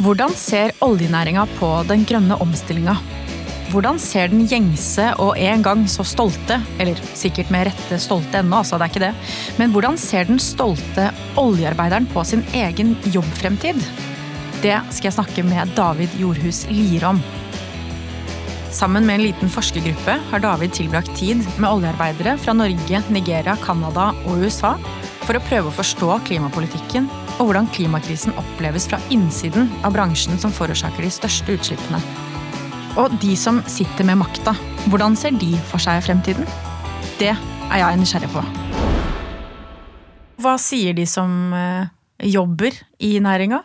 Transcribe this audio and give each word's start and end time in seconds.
Hvordan 0.00 0.32
ser 0.32 0.70
oljenæringa 0.80 1.42
på 1.58 1.68
den 1.84 2.06
grønne 2.08 2.38
omstillinga? 2.40 2.94
Hvordan 3.68 3.98
ser 4.00 4.30
den 4.32 4.46
gjengse 4.48 5.10
og 5.20 5.36
en 5.36 5.60
gang 5.62 5.82
så 5.92 6.06
stolte, 6.08 6.56
eller 6.80 6.96
sikkert 7.12 7.52
med 7.52 7.66
rette 7.68 7.98
stolte 8.00 8.40
ennå, 8.40 8.62
altså 8.62 8.78
det 8.80 8.86
er 8.86 8.94
ikke 8.94 9.02
det, 9.04 9.34
men 9.60 9.74
hvordan 9.74 10.00
ser 10.00 10.24
den 10.30 10.40
stolte 10.40 11.10
oljearbeideren 11.38 12.08
på 12.14 12.24
sin 12.24 12.46
egen 12.56 12.96
jobbfremtid? 13.12 13.76
Det 14.64 14.78
skal 14.88 15.10
jeg 15.10 15.18
snakke 15.18 15.44
med 15.44 15.76
David 15.76 16.16
Jordhus 16.16 16.64
Lier 16.72 17.04
om. 17.12 17.20
Sammen 18.72 19.04
med 19.04 19.18
en 19.18 19.26
liten 19.28 19.52
forskergruppe 19.52 20.16
har 20.32 20.46
David 20.48 20.72
tilbrakt 20.80 21.12
tid 21.20 21.44
med 21.60 21.68
oljearbeidere 21.68 22.38
fra 22.40 22.56
Norge, 22.56 23.04
Nigeria, 23.12 23.58
Canada 23.60 24.14
og 24.24 24.46
USA 24.46 24.78
for 25.26 25.36
å 25.36 25.44
prøve 25.44 25.68
å 25.68 25.80
forstå 25.82 26.22
klimapolitikken 26.30 27.12
og 27.40 27.48
hvordan 27.48 27.68
klimakrisen 27.72 28.36
oppleves 28.36 28.86
fra 28.90 29.00
innsiden 29.12 29.70
av 29.86 29.94
bransjen 29.96 30.36
som 30.40 30.52
forårsaker 30.52 31.06
de 31.06 31.12
største 31.12 31.56
utslippene. 31.56 32.00
Og 33.00 33.14
de 33.22 33.32
som 33.38 33.62
sitter 33.70 34.04
med 34.04 34.20
makta, 34.20 34.52
hvordan 34.92 35.16
ser 35.16 35.32
de 35.40 35.54
for 35.70 35.80
seg 35.80 36.02
fremtiden? 36.04 36.44
Det 37.20 37.32
er 37.32 37.80
jeg 37.80 38.00
nysgjerrig 38.00 38.30
på. 38.34 38.44
Hva 40.40 40.54
sier 40.60 40.96
de 40.96 41.06
som 41.08 41.54
eh, 41.56 41.88
jobber 42.28 42.76
i 43.04 43.14
næringa? 43.22 43.62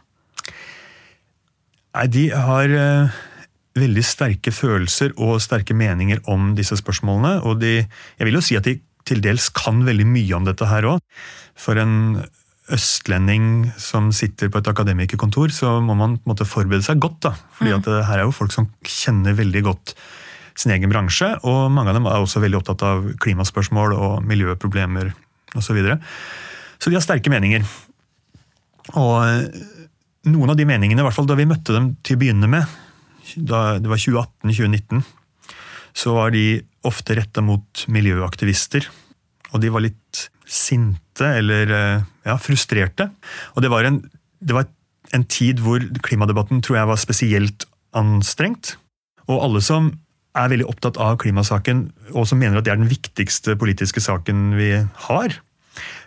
Nei, 1.96 2.08
de 2.12 2.26
har 2.32 2.72
uh, 2.72 3.20
veldig 3.80 4.04
sterke 4.04 4.52
følelser 4.52 5.14
og 5.16 5.40
sterke 5.44 5.76
meninger 5.76 6.20
om 6.32 6.54
disse 6.58 6.76
spørsmålene. 6.80 7.38
Og 7.48 7.62
de, 7.64 7.78
jeg 7.84 8.28
vil 8.28 8.40
jo 8.40 8.44
si 8.44 8.60
at 8.60 8.68
de 8.68 8.78
til 9.06 9.22
dels 9.24 9.52
kan 9.54 9.84
veldig 9.86 10.08
mye 10.10 10.36
om 10.38 10.48
dette 10.48 10.68
her 10.68 10.88
òg. 10.96 11.04
For 11.60 11.80
en 11.80 12.26
østlending 12.74 13.70
som 13.78 14.10
sitter 14.16 14.50
på 14.50 14.60
et 14.62 14.70
akademikerkontor, 14.70 15.52
så 15.54 15.76
må 15.86 15.94
man 15.98 16.18
måte 16.26 16.48
forberede 16.50 16.86
seg 16.88 17.02
godt. 17.04 17.20
da. 17.28 17.34
Fordi 17.58 17.72
mm. 17.74 17.78
at 17.78 17.90
det 17.90 18.06
her 18.10 18.22
er 18.22 18.26
jo 18.26 18.36
folk 18.36 18.56
som 18.56 18.70
kjenner 18.82 19.38
veldig 19.38 19.62
godt 19.68 19.96
sin 20.56 20.72
egen 20.72 20.92
bransje, 20.92 21.34
og 21.44 21.68
mange 21.76 21.92
av 21.92 21.98
dem 22.00 22.08
er 22.08 22.24
også 22.24 22.42
veldig 22.44 22.62
opptatt 22.62 22.86
av 22.88 23.10
klimaspørsmål 23.22 23.96
og 23.98 24.26
miljøproblemer 24.28 25.12
osv. 25.56 25.66
Så, 25.68 25.76
videre. 25.76 26.00
så 26.80 26.92
de 26.92 26.98
har 26.98 27.04
sterke 27.04 27.32
meninger. 27.32 27.64
Og 28.96 29.14
eh, 29.24 29.60
noen 30.32 30.52
av 30.52 30.58
de 30.60 30.68
meningene, 30.68 31.04
i 31.04 31.06
hvert 31.06 31.16
fall 31.16 31.30
da 31.30 31.38
vi 31.38 31.48
møtte 31.50 31.76
dem 31.76 31.94
til 32.06 32.18
å 32.18 32.22
begynne 32.24 32.50
med, 32.52 32.76
da 33.36 33.78
det 33.82 33.92
var 33.92 34.02
2018-2019, 34.02 35.04
så 35.96 36.16
var 36.18 36.34
de 36.36 36.46
ofte 36.88 37.16
retta 37.18 37.44
mot 37.44 37.86
miljøaktivister. 37.92 38.88
Og 39.54 39.62
de 39.64 39.72
var 39.72 39.86
litt 39.86 40.05
sinte 40.46 41.28
eller 41.42 41.72
eh, 41.74 42.08
ja, 42.28 42.38
frustrerte. 42.42 43.10
Og 43.56 43.66
det 43.66 43.72
var, 43.74 43.88
en, 43.88 44.02
det 44.40 44.56
var 44.58 44.68
en 45.16 45.26
tid 45.30 45.62
hvor 45.64 45.84
klimadebatten 46.06 46.62
tror 46.66 46.80
jeg 46.80 46.92
var 46.92 47.02
spesielt 47.02 47.68
anstrengt. 47.96 48.76
Og 49.30 49.42
alle 49.42 49.62
som 49.66 49.94
er 50.36 50.52
veldig 50.52 50.68
opptatt 50.68 51.00
av 51.02 51.18
klimasaken, 51.22 51.88
og 52.12 52.28
som 52.28 52.42
mener 52.42 52.60
at 52.60 52.68
det 52.68 52.74
er 52.74 52.82
den 52.82 52.92
viktigste 52.92 53.56
politiske 53.60 54.04
saken 54.04 54.52
vi 54.58 54.72
har, 55.08 55.38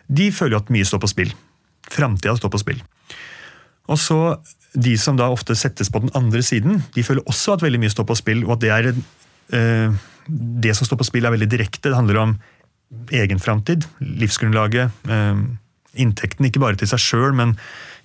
de 0.09 0.28
føler 0.33 0.61
at 0.61 0.70
mye 0.72 0.86
står 0.89 1.03
på 1.03 1.11
spill. 1.11 1.33
Framtida 1.89 2.36
står 2.36 2.53
på 2.53 2.62
spill. 2.62 2.84
Og 3.89 4.00
så 4.00 4.20
De 4.78 4.92
som 5.00 5.16
da 5.16 5.31
ofte 5.33 5.55
settes 5.56 5.89
på 5.89 6.03
den 6.03 6.11
andre 6.14 6.42
siden, 6.44 6.83
de 6.94 7.03
føler 7.03 7.25
også 7.25 7.55
at 7.55 7.62
veldig 7.64 7.78
mye 7.81 7.91
står 7.91 8.05
på 8.05 8.14
spill, 8.20 8.42
og 8.44 8.53
at 8.59 8.61
det 8.61 8.70
er 8.70 8.89
eh, 8.92 9.94
det 10.28 10.75
som 10.77 10.84
står 10.86 10.98
på 11.00 11.06
spill, 11.09 11.25
er 11.25 11.33
veldig 11.33 11.48
direkte. 11.48 11.89
Det 11.89 11.97
handler 11.97 12.19
om 12.20 12.34
egen 13.12 13.41
framtid, 13.42 13.86
livsgrunnlaget, 14.00 14.94
eh, 15.08 15.42
inntekten. 15.98 16.47
Ikke 16.48 16.62
bare 16.62 16.78
til 16.78 16.91
seg 16.91 17.03
sjøl, 17.03 17.34
men 17.36 17.56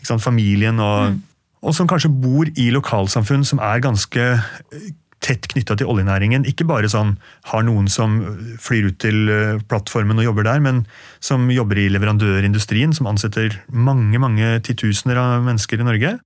sant, 0.04 0.24
familien. 0.24 0.80
Og, 0.84 1.14
mm. 1.14 1.22
og, 1.64 1.76
som 1.78 1.90
kanskje 1.90 2.12
bor 2.12 2.50
i 2.56 2.70
lokalsamfunn 2.76 3.46
som 3.48 3.62
er 3.64 3.84
ganske 3.84 4.28
eh, 4.34 4.92
tett 5.24 5.48
knytta 5.54 5.78
til 5.80 5.88
oljenæringen. 5.88 6.44
Ikke 6.50 6.68
bare 6.68 6.90
sånn 6.92 7.16
har 7.52 7.64
noen 7.64 7.88
som 7.92 8.20
flyr 8.62 8.92
ut 8.92 9.00
til 9.04 9.32
eh, 9.32 9.64
plattformen 9.72 10.20
og 10.20 10.28
jobber 10.28 10.48
der, 10.50 10.64
men 10.64 10.84
som 11.24 11.48
jobber 11.54 11.80
i 11.80 11.90
leverandørindustrien, 11.94 12.96
som 12.96 13.08
ansetter 13.12 13.56
mange 13.72 14.20
mange 14.20 14.58
titusener 14.68 15.20
av 15.22 15.48
mennesker 15.48 15.80
i 15.80 15.88
Norge. 15.88 16.18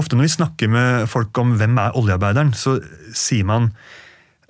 Ofte 0.00 0.16
når 0.16 0.30
vi 0.30 0.36
snakker 0.38 0.72
med 0.72 1.10
folk 1.12 1.36
om 1.36 1.52
hvem 1.60 1.76
er 1.76 1.96
oljearbeideren, 2.00 2.54
så 2.56 2.78
sier 3.12 3.44
man 3.44 3.68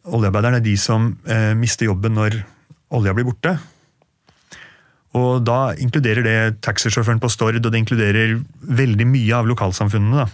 oljearbeideren 0.06 0.60
er 0.60 0.64
de 0.64 0.76
som 0.78 1.16
eh, 1.26 1.50
mister 1.58 1.91
jobben 1.91 2.14
når 2.14 2.38
olja 2.94 3.14
blir 3.16 3.28
borte. 3.28 3.56
Og 5.19 5.42
da 5.44 5.75
inkluderer 5.76 6.25
det 6.25 6.38
taxisjåføren 6.64 7.20
på 7.20 7.30
Stord, 7.32 7.58
og 7.60 7.69
det 7.69 7.82
inkluderer 7.82 8.38
veldig 8.62 9.06
mye 9.08 9.36
av 9.36 9.48
lokalsamfunnene. 9.50 10.25
da. 10.25 10.28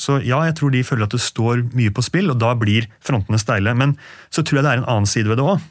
Så 0.00 0.20
ja, 0.24 0.40
jeg 0.48 0.56
tror 0.56 0.72
de 0.72 0.84
føler 0.84 1.08
at 1.08 1.14
det 1.16 1.22
står 1.24 1.64
mye 1.76 1.92
på 1.92 2.04
spill, 2.04 2.30
og 2.32 2.40
da 2.40 2.54
blir 2.56 2.88
frontene 3.04 3.40
steile. 3.40 3.74
Men 3.76 3.96
så 4.32 4.44
tror 4.44 4.60
jeg 4.60 4.66
det 4.66 4.72
er 4.72 4.82
en 4.82 4.90
annen 4.92 5.08
side 5.08 5.28
ved 5.28 5.40
det 5.40 5.48
òg. 5.48 5.64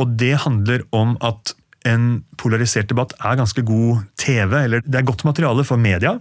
Og 0.00 0.16
det 0.20 0.34
handler 0.44 0.84
om 0.96 1.16
at 1.24 1.54
en 1.88 2.22
polarisert 2.40 2.90
debatt 2.90 3.14
er 3.18 3.38
ganske 3.40 3.64
god 3.64 4.04
TV, 4.20 4.56
eller 4.64 4.84
det 4.84 5.00
er 5.00 5.08
godt 5.08 5.24
materiale 5.28 5.64
for 5.64 5.80
media. 5.80 6.18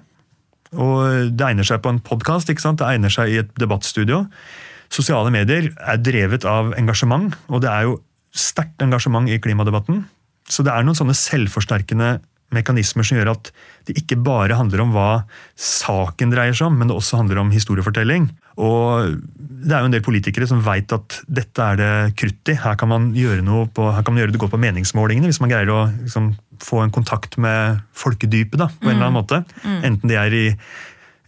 Og 0.76 1.32
det 1.36 1.46
egner 1.46 1.68
seg 1.68 1.82
på 1.84 1.92
en 1.92 2.04
podkast, 2.04 2.52
det 2.52 2.86
egner 2.86 3.12
seg 3.12 3.32
i 3.32 3.40
et 3.42 3.52
debattstudio. 3.60 4.26
Sosiale 4.90 5.32
medier 5.34 5.72
er 5.80 6.02
drevet 6.02 6.46
av 6.50 6.74
engasjement, 6.78 7.34
og 7.50 7.64
det 7.64 7.72
er 7.72 7.88
jo 7.88 7.98
sterkt 8.36 8.82
engasjement 8.86 9.30
i 9.30 9.40
klimadebatten. 9.42 10.04
Så 10.50 10.66
det 10.66 10.74
er 10.74 10.86
noen 10.86 10.98
sånne 10.98 11.18
selvforsterkende 11.18 12.18
mekanismer 12.56 13.06
som 13.06 13.20
gjør 13.20 13.32
at 13.36 13.52
det 13.86 13.96
ikke 14.00 14.18
bare 14.26 14.58
handler 14.58 14.82
om 14.84 14.94
hva 14.96 15.10
saken 15.60 16.32
dreier 16.34 16.56
seg 16.58 16.70
om, 16.70 16.80
men 16.80 16.90
det 16.90 16.98
også 16.98 17.20
handler 17.22 17.42
om 17.44 17.52
historiefortelling. 17.54 18.26
Og 18.60 19.20
det 19.38 19.76
er 19.76 19.84
jo 19.84 19.90
en 19.90 19.96
del 19.96 20.06
politikere 20.06 20.48
som 20.50 20.64
veit 20.66 20.92
at 20.96 21.20
dette 21.30 21.66
er 21.74 21.80
det 21.80 21.92
krutt 22.20 22.52
i. 22.52 22.58
Her 22.60 22.78
kan 22.80 22.92
man 22.92 23.10
gjøre 23.18 23.46
noe 23.46 23.68
på, 23.74 23.86
her 23.94 24.06
kan 24.06 24.16
man 24.16 24.24
gjøre 24.24 24.36
det 24.36 24.42
godt 24.42 24.56
på 24.56 24.62
meningsmålingene, 24.66 25.30
hvis 25.30 25.42
man 25.44 25.54
greier 25.54 25.74
å 25.74 25.84
liksom, 25.92 26.34
få 26.66 26.84
en 26.84 26.96
kontakt 26.96 27.38
med 27.42 27.84
folkedypet 27.98 28.62
da, 28.62 28.72
på 28.74 28.90
en 28.90 28.98
eller 28.98 29.12
annen 29.12 29.20
mm. 29.20 29.22
måte. 29.22 29.44
Mm. 29.64 29.82
Enten 29.92 30.14
det 30.14 30.22
er 30.22 30.40
i 30.46 30.48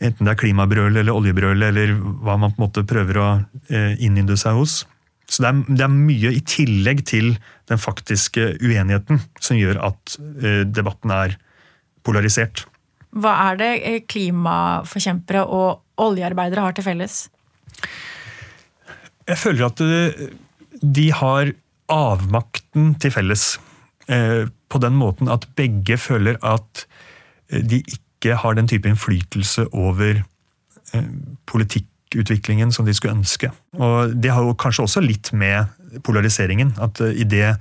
Enten 0.01 0.25
det 0.25 0.31
er 0.31 0.37
klimabrøl 0.41 0.95
eller 0.97 1.13
oljebrøl 1.13 1.61
eller 1.67 1.91
hva 1.93 2.33
man 2.41 2.49
på 2.55 2.57
en 2.57 2.63
måte 2.63 2.81
prøver 2.89 3.19
å 3.21 3.25
eh, 3.69 3.91
innynde 4.01 4.33
seg 4.33 4.57
hos. 4.57 4.79
Så 5.31 5.43
det 5.43 5.49
er, 5.51 5.61
det 5.69 5.85
er, 5.85 5.93
mye 5.93 6.33
i 6.35 6.41
tillegg 6.43 7.05
til 7.07 7.31
den 7.71 7.79
faktiske 7.79 8.57
uenigheten 8.59 9.21
som 9.39 9.59
gjør 9.59 9.79
at 9.91 10.17
eh, 10.43 10.63
debatten 10.67 11.13
er 11.15 11.37
polarisert. 12.03 12.65
Hva 13.15 13.37
er 13.47 13.61
det 13.61 13.71
eh, 13.87 13.99
klimaforkjempere 14.11 15.45
og 15.47 16.03
oljearbeidere 16.03 16.67
har 16.67 16.75
til 16.75 16.87
felles? 16.87 17.23
Jeg 19.29 19.39
føler 19.39 19.69
at 19.69 19.81
de 20.81 21.07
har 21.15 21.53
avmakten 21.91 22.95
til 22.99 23.13
felles. 23.13 23.45
På 24.11 24.79
den 24.81 24.95
måten 24.97 25.29
at 25.31 25.45
begge 25.55 25.95
føler 26.01 26.39
at 26.43 26.85
de 27.51 27.79
ikke 27.79 28.37
har 28.41 28.57
den 28.57 28.67
type 28.67 28.89
innflytelse 28.89 29.67
over 29.71 30.21
eh, 30.93 31.11
politikkutviklingen 32.11 32.71
som 32.71 32.85
de 32.85 32.93
skulle 32.93 33.15
ønske. 33.15 33.51
Og 33.73 34.13
Det 34.21 34.31
har 34.31 34.43
jo 34.43 34.55
kanskje 34.55 34.83
også 34.83 35.01
litt 35.01 35.31
med 35.33 35.67
polariseringen. 36.03 36.73
At 36.79 36.99
i 37.01 37.21
idet 37.21 37.57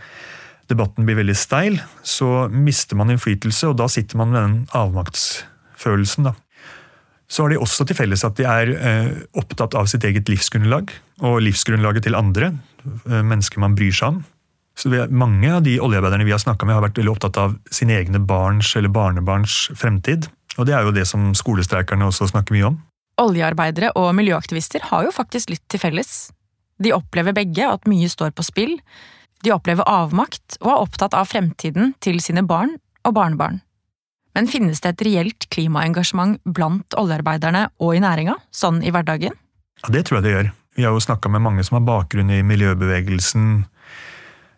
debatten 0.69 1.05
blir 1.05 1.16
veldig 1.16 1.37
steil, 1.37 1.81
så 2.03 2.49
mister 2.50 2.97
man 2.97 3.10
innflytelse, 3.10 3.69
og 3.69 3.77
da 3.77 3.89
sitter 3.89 4.16
man 4.16 4.31
med 4.31 4.43
den 4.43 4.69
avmaktsfølelsen. 4.72 6.25
da. 6.25 6.34
Så 7.28 7.43
har 7.43 7.50
de 7.50 7.59
også 7.59 7.87
til 7.87 7.97
felles 7.97 8.25
at 8.25 8.37
de 8.37 8.44
er 8.44 8.69
eh, 8.75 9.12
opptatt 9.34 9.75
av 9.75 9.87
sitt 9.87 10.05
eget 10.05 10.28
livsgrunnlag 10.28 10.91
og 11.22 11.43
livsgrunnlaget 11.43 12.03
til 12.03 12.15
andre, 12.15 12.59
mennesker 13.05 13.60
man 13.60 13.75
bryr 13.75 13.93
seg 13.93 14.09
om. 14.09 14.25
Så 14.75 14.89
Mange 15.10 15.53
av 15.53 15.62
de 15.62 15.78
oljearbeiderne 15.78 16.25
vi 16.25 16.33
har 16.33 16.41
snakka 16.41 16.65
med, 16.65 16.75
har 16.75 16.83
vært 16.83 16.97
veldig 16.97 17.12
opptatt 17.12 17.37
av 17.37 17.59
sine 17.71 17.93
egne 17.93 18.19
barns 18.19 18.75
eller 18.77 18.89
barnebarns 18.89 19.69
fremtid. 19.77 20.30
Og 20.57 20.66
det 20.66 20.75
er 20.75 20.83
jo 20.83 20.95
det 20.95 21.07
som 21.07 21.34
skolestreikerne 21.34 22.07
også 22.07 22.30
snakker 22.30 22.57
mye 22.57 22.71
om. 22.71 22.78
Oljearbeidere 23.21 23.93
og 23.99 24.13
miljøaktivister 24.17 24.87
har 24.91 25.07
jo 25.07 25.15
faktisk 25.15 25.53
litt 25.53 25.65
til 25.69 25.83
felles. 25.83 26.31
De 26.81 26.95
opplever 26.97 27.37
begge 27.37 27.67
at 27.69 27.89
mye 27.91 28.09
står 28.09 28.33
på 28.37 28.45
spill. 28.47 28.78
De 29.45 29.53
opplever 29.53 29.84
avmakt 29.89 30.57
og 30.63 30.71
er 30.72 30.84
opptatt 30.87 31.17
av 31.17 31.28
fremtiden 31.28 31.95
til 32.01 32.21
sine 32.25 32.45
barn 32.47 32.78
og 33.05 33.17
barnebarn. 33.17 33.61
Men 34.37 34.47
finnes 34.49 34.81
det 34.81 34.95
et 34.95 35.05
reelt 35.09 35.49
klimaengasjement 35.53 36.39
blant 36.47 36.97
oljearbeiderne 36.97 37.67
og 37.83 37.97
i 37.97 38.03
næringa, 38.03 38.37
sånn 38.55 38.78
i 38.87 38.93
hverdagen? 38.95 39.34
Ja, 39.83 39.93
Det 39.93 40.07
tror 40.07 40.21
jeg 40.21 40.28
det 40.28 40.34
gjør. 40.37 40.51
Vi 40.78 40.87
har 40.87 40.95
jo 40.95 41.03
snakka 41.03 41.28
med 41.28 41.43
mange 41.43 41.65
som 41.66 41.81
har 41.81 41.89
bakgrunn 41.89 42.31
i 42.31 42.45
miljøbevegelsen, 42.47 43.65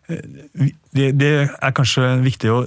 det, 0.07 1.11
det, 1.15 1.29
er 1.47 1.75
kanskje 1.75 2.03
viktig 2.23 2.49
å, 2.51 2.63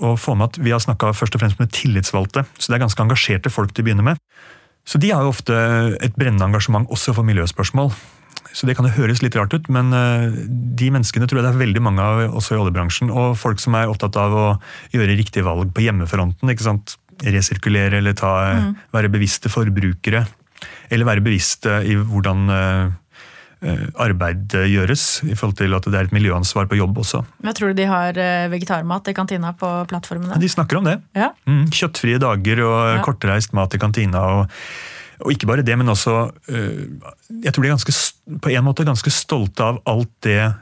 å, 0.00 0.14
få 0.18 0.34
med 0.38 0.48
at 0.48 0.60
vi 0.62 0.72
har 0.72 0.80
snakka 0.82 1.12
først 1.16 1.36
og 1.36 1.42
fremst 1.42 1.60
med 1.60 1.72
tillitsvalgte. 1.74 2.46
Så 2.56 2.70
det 2.70 2.78
er 2.78 2.84
ganske 2.86 3.04
engasjerte 3.04 3.52
folk 3.52 3.74
til 3.74 3.84
å 3.84 3.88
begynne 3.88 4.06
med. 4.06 4.22
Så 4.88 5.00
de 5.02 5.10
har 5.12 5.24
jo 5.24 5.34
ofte 5.34 5.54
et 6.00 6.14
brennende 6.16 6.46
engasjement 6.48 6.88
også 6.92 7.12
for 7.16 7.26
miljøspørsmål. 7.28 7.92
Så 8.56 8.66
det 8.66 8.78
kan 8.78 8.88
jo 8.88 8.94
høres 8.96 9.20
litt 9.20 9.36
rart 9.36 9.52
ut, 9.52 9.68
men 9.72 9.92
eh, 9.94 10.38
de 10.78 10.88
menneskene 10.94 11.28
tror 11.28 11.40
jeg 11.40 11.46
det 11.46 11.52
er 11.52 11.60
veldig 11.60 11.82
mange 11.84 12.04
av 12.04 12.38
også 12.38 12.56
i 12.56 12.62
oljebransjen. 12.62 13.12
Og 13.12 13.36
folk 13.38 13.60
som 13.62 13.76
er 13.76 13.90
opptatt 13.90 14.16
av 14.20 14.34
å 14.34 14.46
gjøre 14.94 15.18
riktige 15.18 15.46
valg 15.46 15.74
på 15.76 15.84
hjemmefronten. 15.84 16.48
ikke 16.52 16.66
sant? 16.70 16.96
Resirkulere 17.18 18.00
eller 18.00 18.16
ta, 18.16 18.32
mm. 18.56 18.72
være 18.94 19.12
bevisste 19.12 19.52
forbrukere. 19.52 20.24
Eller 20.88 21.06
være 21.06 21.24
bevisste 21.26 21.82
i 21.86 21.98
hvordan 21.98 22.48
arbeid 23.98 24.54
gjøres, 24.70 25.06
i 25.26 25.34
forhold 25.34 25.56
til 25.58 25.72
at 25.74 25.86
det 25.88 25.96
er 25.98 26.06
et 26.06 26.14
miljøansvar 26.14 26.68
på 26.70 26.78
jobb 26.78 27.00
også. 27.02 27.24
Jeg 27.42 27.56
tror 27.58 27.72
du 27.72 27.80
de 27.80 27.88
har 27.90 28.20
vegetarmat 28.52 29.10
i 29.10 29.16
kantina 29.16 29.50
på 29.58 29.70
plattformene? 29.90 30.36
Ja, 30.36 30.42
de 30.42 30.52
snakker 30.52 30.78
om 30.78 30.86
det. 30.86 30.98
Ja. 31.18 31.32
Mm, 31.48 31.66
kjøttfrie 31.74 32.20
dager 32.22 32.62
og 32.66 32.78
ja. 32.92 33.02
kortreist 33.06 33.56
mat 33.58 33.74
i 33.74 33.82
kantina. 33.82 34.22
og 34.38 34.54
og 35.18 35.32
ikke 35.34 35.48
bare 35.50 35.64
det, 35.66 35.74
men 35.74 35.88
også 35.90 36.30
Jeg 36.46 37.50
tror 37.50 37.64
de 37.64 37.66
er 37.66 37.72
ganske, 37.74 37.94
på 38.38 38.52
en 38.54 38.62
måte 38.62 38.84
ganske 38.86 39.10
stolte 39.10 39.64
av 39.66 39.80
alt 39.90 40.12
det 40.22 40.54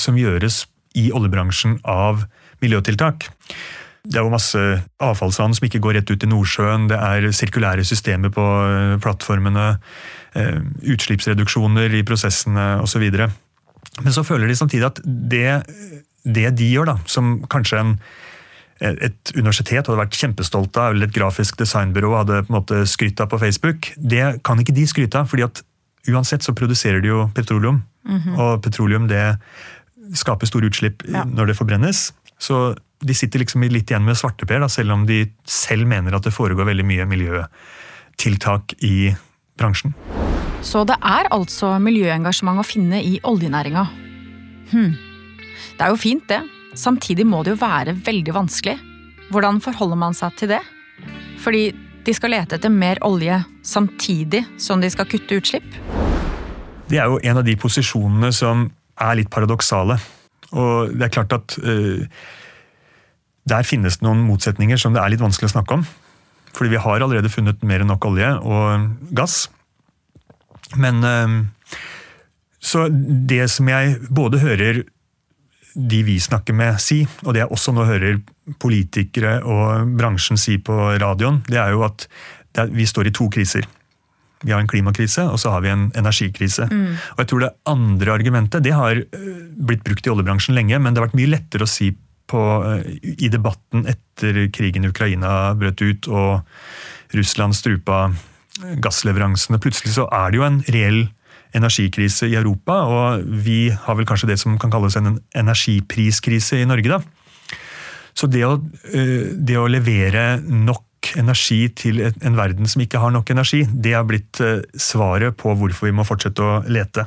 som 0.00 0.16
gjøres 0.16 0.62
i 0.96 1.10
oljebransjen 1.14 1.78
av 1.84 2.24
miljøtiltak. 2.62 3.28
Det 4.08 4.16
er 4.16 4.24
jo 4.24 4.32
masse 4.32 4.60
avfallsvann 5.04 5.54
som 5.56 5.66
ikke 5.66 5.82
går 5.84 5.98
rett 5.98 6.10
ut 6.10 6.24
i 6.24 6.30
Nordsjøen. 6.30 6.86
Det 6.90 6.96
er 6.96 7.28
sirkulære 7.34 7.84
systemer 7.86 8.32
på 8.32 8.44
eh, 8.44 8.94
plattformene. 9.04 9.66
Eh, 10.38 10.60
utslippsreduksjoner 10.94 11.94
i 11.98 12.04
prosessene 12.06 12.78
osv. 12.84 13.04
Men 13.98 14.14
så 14.14 14.24
føler 14.26 14.50
de 14.50 14.56
samtidig 14.58 14.86
at 14.86 15.00
det, 15.04 15.62
det 16.24 16.50
de 16.58 16.70
gjør, 16.70 16.92
da, 16.92 16.96
som 17.10 17.38
kanskje 17.50 17.80
en, 17.82 17.94
et 18.80 19.32
universitet 19.34 19.82
hadde 19.82 19.98
vært 19.98 20.18
kjempestolt 20.18 20.78
av, 20.78 20.94
eller 20.94 21.08
et 21.08 21.16
grafisk 21.16 21.58
designbyrå 21.58 22.12
hadde 22.20 22.44
på 22.44 22.52
en 22.52 22.58
måte 22.60 22.84
skrytt 22.90 23.20
av 23.24 23.32
på 23.32 23.40
Facebook, 23.42 23.90
det 23.96 24.38
kan 24.46 24.62
ikke 24.62 24.76
de 24.76 24.86
skryte 24.90 25.18
av. 25.18 25.30
fordi 25.30 25.48
at 25.48 25.64
uansett 26.08 26.46
så 26.46 26.54
produserer 26.56 27.02
de 27.02 27.10
jo 27.10 27.30
petroleum. 27.34 27.82
Mm 28.08 28.18
-hmm. 28.20 28.38
Og 28.38 28.62
petroleum 28.62 29.08
det 29.08 29.38
skaper 30.14 30.46
store 30.46 30.66
utslipp 30.66 31.02
ja. 31.08 31.24
når 31.24 31.46
det 31.46 31.56
forbrennes. 31.56 32.12
Så 32.38 32.76
de 33.00 33.14
sitter 33.14 33.38
liksom 33.38 33.62
litt 33.62 33.90
igjen 33.90 34.04
med 34.04 34.16
svarteper, 34.16 34.68
selv 34.68 34.92
om 34.92 35.06
de 35.06 35.26
selv 35.44 35.86
mener 35.86 36.14
at 36.14 36.22
det 36.22 36.34
foregår 36.34 36.64
veldig 36.64 36.84
mye 36.84 37.06
miljøtiltak 37.06 38.74
i 38.82 39.14
bransjen. 39.58 39.94
Så 40.62 40.82
det 40.88 40.96
er 41.06 41.28
altså 41.34 41.76
miljøengasjement 41.82 42.58
å 42.60 42.66
finne 42.66 42.98
i 43.04 43.18
oljenæringa. 43.26 43.84
Hm. 44.72 44.94
Det 45.78 45.84
er 45.84 45.92
jo 45.92 46.00
fint, 46.00 46.24
det. 46.28 46.42
Samtidig 46.78 47.26
må 47.26 47.44
det 47.46 47.54
jo 47.54 47.60
være 47.62 47.94
veldig 48.06 48.34
vanskelig. 48.34 48.74
Hvordan 49.32 49.60
forholder 49.62 50.00
man 50.00 50.16
seg 50.16 50.34
til 50.38 50.52
det? 50.52 50.60
Fordi 51.38 51.70
de 52.06 52.14
skal 52.16 52.32
lete 52.34 52.58
etter 52.58 52.72
mer 52.72 52.98
olje 53.06 53.38
samtidig 53.66 54.42
som 54.60 54.82
de 54.82 54.90
skal 54.90 55.08
kutte 55.10 55.38
utslipp? 55.38 55.68
Det 56.88 56.98
er 56.98 57.10
jo 57.10 57.20
en 57.20 57.40
av 57.40 57.46
de 57.46 57.54
posisjonene 57.60 58.32
som 58.34 58.66
er 58.98 59.18
litt 59.20 59.30
paradoksale. 59.30 59.98
Og 60.56 60.94
det 60.96 61.06
er 61.06 61.12
klart 61.12 61.34
at 61.36 61.58
uh, 61.60 62.02
der 63.48 63.68
finnes 63.68 64.00
det 64.00 64.06
noen 64.06 64.24
motsetninger 64.26 64.80
som 64.80 64.96
det 64.96 65.02
er 65.04 65.12
litt 65.12 65.22
vanskelig 65.22 65.50
å 65.50 65.54
snakke 65.58 65.78
om. 65.78 65.86
Fordi 66.56 66.72
vi 66.72 66.82
har 66.82 67.04
allerede 67.04 67.30
funnet 67.30 67.62
mer 67.62 67.84
enn 67.84 67.92
nok 67.92 68.08
olje 68.08 68.32
og 68.40 68.88
gass. 69.14 69.46
Men 70.76 71.04
eh, 71.04 71.80
Så 72.60 72.88
det 73.28 73.46
som 73.50 73.68
jeg 73.70 73.98
både 74.10 74.40
hører 74.42 74.82
de 75.78 76.02
vi 76.02 76.16
snakker 76.18 76.56
med 76.56 76.80
si, 76.82 77.04
og 77.22 77.34
det 77.34 77.44
jeg 77.44 77.52
også 77.54 77.72
nå 77.76 77.84
hører 77.86 78.18
politikere 78.58 79.38
og 79.46 79.92
bransjen 79.98 80.40
si 80.40 80.56
på 80.58 80.74
radioen, 80.98 81.42
det 81.46 81.60
er 81.60 81.70
jo 81.76 81.84
at 81.86 82.08
vi 82.74 82.86
står 82.88 83.08
i 83.10 83.14
to 83.14 83.28
kriser. 83.30 83.68
Vi 84.42 84.52
har 84.52 84.62
en 84.62 84.70
klimakrise, 84.70 85.24
og 85.26 85.38
så 85.42 85.52
har 85.54 85.62
vi 85.62 85.70
en 85.70 85.88
energikrise. 85.98 86.66
Mm. 86.70 86.94
Og 87.14 87.22
jeg 87.22 87.30
tror 87.30 87.40
Det 87.40 87.54
andre 87.66 88.12
argumentet 88.12 88.62
det 88.62 88.74
har 88.74 88.96
eh, 88.96 89.30
blitt 89.54 89.84
brukt 89.84 90.06
i 90.06 90.10
oljebransjen 90.10 90.54
lenge, 90.54 90.78
men 90.78 90.94
det 90.94 91.00
har 91.00 91.08
vært 91.08 91.18
mye 91.18 91.34
lettere 91.34 91.66
å 91.66 91.70
si 91.70 91.92
på, 92.28 92.42
eh, 92.66 93.14
i 93.18 93.30
debatten 93.32 93.86
etter 93.86 94.46
krigen 94.54 94.84
i 94.84 94.92
Ukraina 94.92 95.54
brøt 95.58 95.82
ut 95.82 96.08
og 96.08 97.14
Russland 97.14 97.56
strupa 97.56 98.08
gassleveransene. 98.82 99.60
Plutselig 99.62 99.94
så 99.96 100.08
er 100.12 100.30
det 100.30 100.40
jo 100.40 100.46
en 100.46 100.60
reell 100.74 101.06
energikrise 101.56 102.28
i 102.28 102.36
Europa, 102.36 102.74
og 102.84 103.24
vi 103.44 103.68
har 103.72 103.96
vel 103.96 104.06
kanskje 104.08 104.28
det 104.32 104.38
som 104.40 104.58
kan 104.60 104.72
kalles 104.72 104.98
en 104.98 105.18
energipriskrise 105.36 106.60
i 106.60 106.68
Norge. 106.68 106.88
da. 106.88 107.00
Så 108.14 108.26
det 108.26 108.44
å, 108.44 108.58
eh, 108.92 109.32
det 109.32 109.56
å 109.56 109.68
levere 109.70 110.40
nok 110.42 110.84
energi 111.16 111.68
til 111.68 112.00
en 112.02 112.36
verden 112.36 112.66
som 112.66 112.82
ikke 112.82 112.98
har 112.98 113.10
nok 113.14 113.30
energi, 113.30 113.64
det 113.64 113.94
har 113.94 114.04
blitt 114.04 114.40
eh, 114.40 114.62
svaret 114.74 115.36
på 115.36 115.54
hvorfor 115.54 115.86
vi 115.86 115.94
må 115.94 116.04
fortsette 116.04 116.42
å 116.42 116.64
lete. 116.66 117.06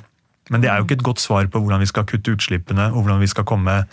Men 0.50 0.62
det 0.62 0.70
er 0.70 0.80
jo 0.80 0.88
ikke 0.88 1.00
et 1.00 1.06
godt 1.06 1.20
svar 1.20 1.46
på 1.48 1.60
hvordan 1.60 1.84
vi 1.84 1.90
skal 1.92 2.08
kutte 2.08 2.32
utslippene 2.32 2.92
og 2.92 3.04
hvordan 3.04 3.20
vi 3.20 3.28
skal 3.28 3.44
komme 3.44 3.86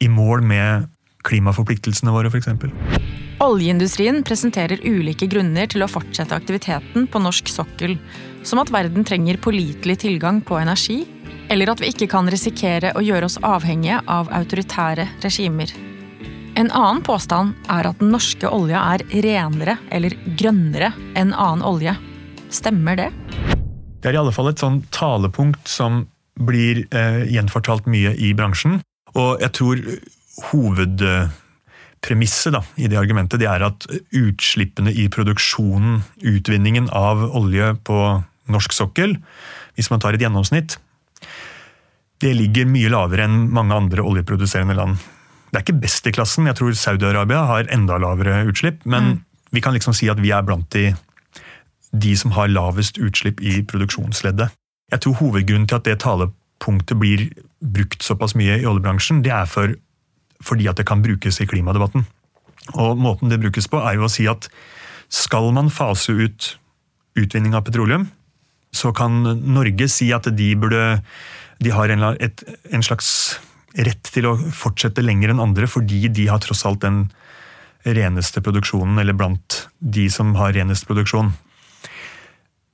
i 0.00 0.08
mål 0.08 0.42
med 0.42 0.90
klimaforpliktelsene 1.26 2.12
våre, 2.12 2.30
f.eks. 2.30 3.25
Oljeindustrien 3.36 4.22
presenterer 4.24 4.80
ulike 4.80 5.26
grunner 5.28 5.68
til 5.68 5.84
å 5.84 5.90
fortsette 5.90 6.32
aktiviteten 6.32 7.04
på 7.04 7.20
norsk 7.20 7.50
sokkel, 7.52 7.98
som 8.40 8.62
at 8.62 8.72
verden 8.72 9.04
trenger 9.04 9.36
pålitelig 9.44 9.98
tilgang 10.06 10.40
på 10.40 10.56
energi, 10.56 11.02
eller 11.52 11.68
at 11.68 11.82
vi 11.82 11.90
ikke 11.92 12.08
kan 12.08 12.30
risikere 12.32 12.94
å 12.96 13.04
gjøre 13.04 13.28
oss 13.28 13.36
avhengige 13.44 14.00
av 14.08 14.32
autoritære 14.32 15.04
regimer. 15.20 15.68
En 16.56 16.72
annen 16.72 17.02
påstand 17.04 17.52
er 17.68 17.90
at 17.90 18.00
den 18.00 18.14
norske 18.14 18.48
olja 18.48 18.80
er 18.94 19.04
renere 19.12 19.76
eller 19.92 20.16
grønnere 20.40 20.94
enn 21.12 21.36
annen 21.36 21.66
olje. 21.68 21.92
Stemmer 22.48 22.96
det? 22.96 23.10
Det 24.00 24.08
er 24.08 24.16
i 24.16 24.22
alle 24.22 24.32
fall 24.32 24.48
et 24.48 24.62
sånn 24.64 24.80
talepunkt 24.96 25.68
som 25.68 26.06
blir 26.40 26.86
eh, 26.88 27.26
gjenfortalt 27.28 27.84
mye 27.92 28.16
i 28.16 28.32
bransjen. 28.36 28.80
Og 29.12 29.44
jeg 29.44 29.52
tror 29.60 29.84
hovedpremisset 31.96 32.52
da, 32.52 32.62
i 32.76 32.88
det 32.88 32.98
argumentet 32.98 33.40
det 33.40 33.48
er 33.48 33.62
at 33.62 33.86
utslippene 34.12 34.92
i 34.92 35.08
produksjonen, 35.08 36.02
utvinningen 36.22 36.90
av 36.90 37.34
olje 37.34 37.74
på 37.84 38.22
norsk 38.48 38.72
sokkel, 38.72 39.16
hvis 39.74 39.90
man 39.90 40.00
tar 40.00 40.14
et 40.14 40.20
gjennomsnitt, 40.20 40.78
det 42.20 42.34
ligger 42.34 42.66
mye 42.66 42.88
lavere 42.88 43.24
enn 43.26 43.50
mange 43.52 43.74
andre 43.74 44.02
oljeproduserende 44.02 44.74
land. 44.74 44.96
Det 45.50 45.58
er 45.58 45.64
ikke 45.64 45.82
best 45.82 46.06
i 46.06 46.12
klassen. 46.12 46.46
Jeg 46.46 46.56
tror 46.56 46.72
Saudi-Arabia 46.72 47.44
har 47.46 47.68
enda 47.70 47.98
lavere 47.98 48.46
utslipp, 48.46 48.84
men 48.86 49.02
mm. 49.02 49.18
vi 49.52 49.60
kan 49.60 49.74
liksom 49.74 49.94
si 49.94 50.08
at 50.08 50.20
vi 50.20 50.32
er 50.32 50.42
blant 50.42 50.70
de, 50.72 50.94
de 51.92 52.16
som 52.16 52.32
har 52.32 52.48
lavest 52.48 52.98
utslipp 52.98 53.40
i 53.40 53.62
produksjonsleddet. 53.62 54.48
Jeg 54.92 55.02
tror 55.02 55.18
hovedgrunnen 55.20 55.66
til 55.68 55.76
at 55.76 55.84
det 55.84 56.00
talepunktet 56.00 56.96
blir 56.98 57.28
brukt 57.60 58.02
såpass 58.02 58.36
mye 58.38 58.60
i 58.60 58.66
oljebransjen, 58.66 59.22
det 59.24 59.32
er 59.34 59.48
for, 59.50 59.74
fordi 60.44 60.68
at 60.70 60.80
det 60.80 60.86
kan 60.88 61.02
brukes 61.04 61.40
i 61.40 61.48
klimadebatten. 61.48 62.06
Og 62.74 62.98
Måten 62.98 63.30
det 63.30 63.40
brukes 63.40 63.68
på, 63.70 63.80
er 63.80 63.96
jo 63.96 64.06
å 64.06 64.12
si 64.12 64.26
at 64.30 64.48
skal 65.12 65.52
man 65.54 65.70
fase 65.70 66.12
ut 66.12 66.56
utvinning 67.16 67.54
av 67.56 67.64
petroleum, 67.64 68.08
så 68.74 68.92
kan 68.92 69.22
Norge 69.24 69.88
si 69.88 70.10
at 70.12 70.26
de 70.36 70.50
burde 70.58 70.82
de 71.62 71.72
har 71.72 71.88
en, 71.88 72.02
et, 72.20 72.42
en 72.74 72.84
slags 72.84 73.08
rett 73.76 74.10
til 74.12 74.28
å 74.28 74.34
fortsette 74.36 75.04
lenger 75.04 75.32
enn 75.32 75.42
andre, 75.42 75.68
fordi 75.68 76.06
de 76.12 76.26
har 76.28 76.42
tross 76.44 76.64
alt 76.68 76.82
den 76.84 77.06
reneste 77.86 78.42
produksjonen, 78.44 78.98
eller 79.00 79.16
blant 79.16 79.66
de 79.78 80.08
som 80.12 80.34
har 80.36 80.54
renest 80.56 80.88
produksjon. 80.88 81.32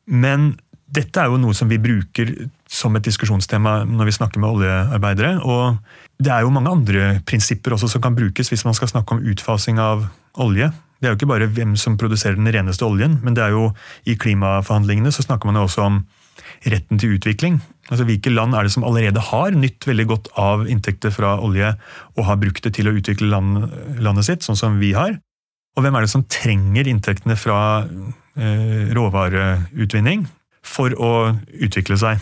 Men 0.07 0.55
dette 0.93 1.23
er 1.23 1.31
jo 1.31 1.41
noe 1.41 1.57
som 1.57 1.71
vi 1.71 1.81
bruker 1.81 2.31
som 2.69 2.97
et 2.97 3.07
diskusjonstema 3.07 3.83
når 3.89 4.11
vi 4.11 4.17
snakker 4.19 4.43
med 4.43 4.59
oljearbeidere. 4.59 5.35
Og 5.41 5.79
det 6.23 6.33
er 6.35 6.45
jo 6.45 6.53
mange 6.53 6.73
andre 6.73 7.05
prinsipper 7.29 7.77
også 7.77 7.95
som 7.95 8.03
kan 8.05 8.17
brukes 8.17 8.53
hvis 8.53 8.67
man 8.69 8.77
skal 8.77 8.91
snakke 8.93 9.17
om 9.17 9.23
utfasing 9.33 9.81
av 9.81 10.05
olje. 10.43 10.69
Det 11.01 11.09
er 11.09 11.15
jo 11.15 11.19
ikke 11.19 11.33
bare 11.33 11.49
hvem 11.51 11.75
som 11.81 11.97
produserer 11.99 12.37
den 12.39 12.51
reneste 12.55 12.85
oljen, 12.87 13.17
men 13.25 13.35
det 13.35 13.43
er 13.43 13.57
jo 13.57 13.71
i 14.07 14.15
klimaforhandlingene 14.21 15.11
så 15.15 15.25
snakker 15.25 15.49
man 15.49 15.59
jo 15.59 15.65
også 15.67 15.87
om 15.89 16.03
retten 16.69 17.01
til 17.01 17.17
utvikling. 17.17 17.59
Altså 17.89 18.07
Hvilke 18.07 18.31
land 18.31 18.55
er 18.55 18.69
det 18.69 18.75
som 18.75 18.85
allerede 18.87 19.25
har 19.33 19.57
nytt 19.57 19.89
veldig 19.89 20.07
godt 20.13 20.31
av 20.39 20.69
inntekter 20.71 21.11
fra 21.15 21.35
olje 21.43 21.73
og 22.15 22.29
har 22.29 22.39
brukt 22.39 22.63
det 22.69 22.77
til 22.77 22.89
å 22.89 22.95
utvikle 22.95 23.33
land, 23.33 23.65
landet 23.99 24.29
sitt, 24.29 24.47
sånn 24.47 24.61
som 24.61 24.79
vi 24.83 24.93
har? 24.95 25.17
Og 25.73 25.83
hvem 25.83 25.97
er 25.97 26.05
det 26.05 26.13
som 26.13 26.25
trenger 26.29 26.89
inntektene 26.89 27.35
fra 27.41 27.59
eh, 27.83 28.93
råvareutvinning 28.95 30.29
for 30.67 30.95
å 30.95 31.13
utvikle 31.53 31.99
seg? 32.01 32.21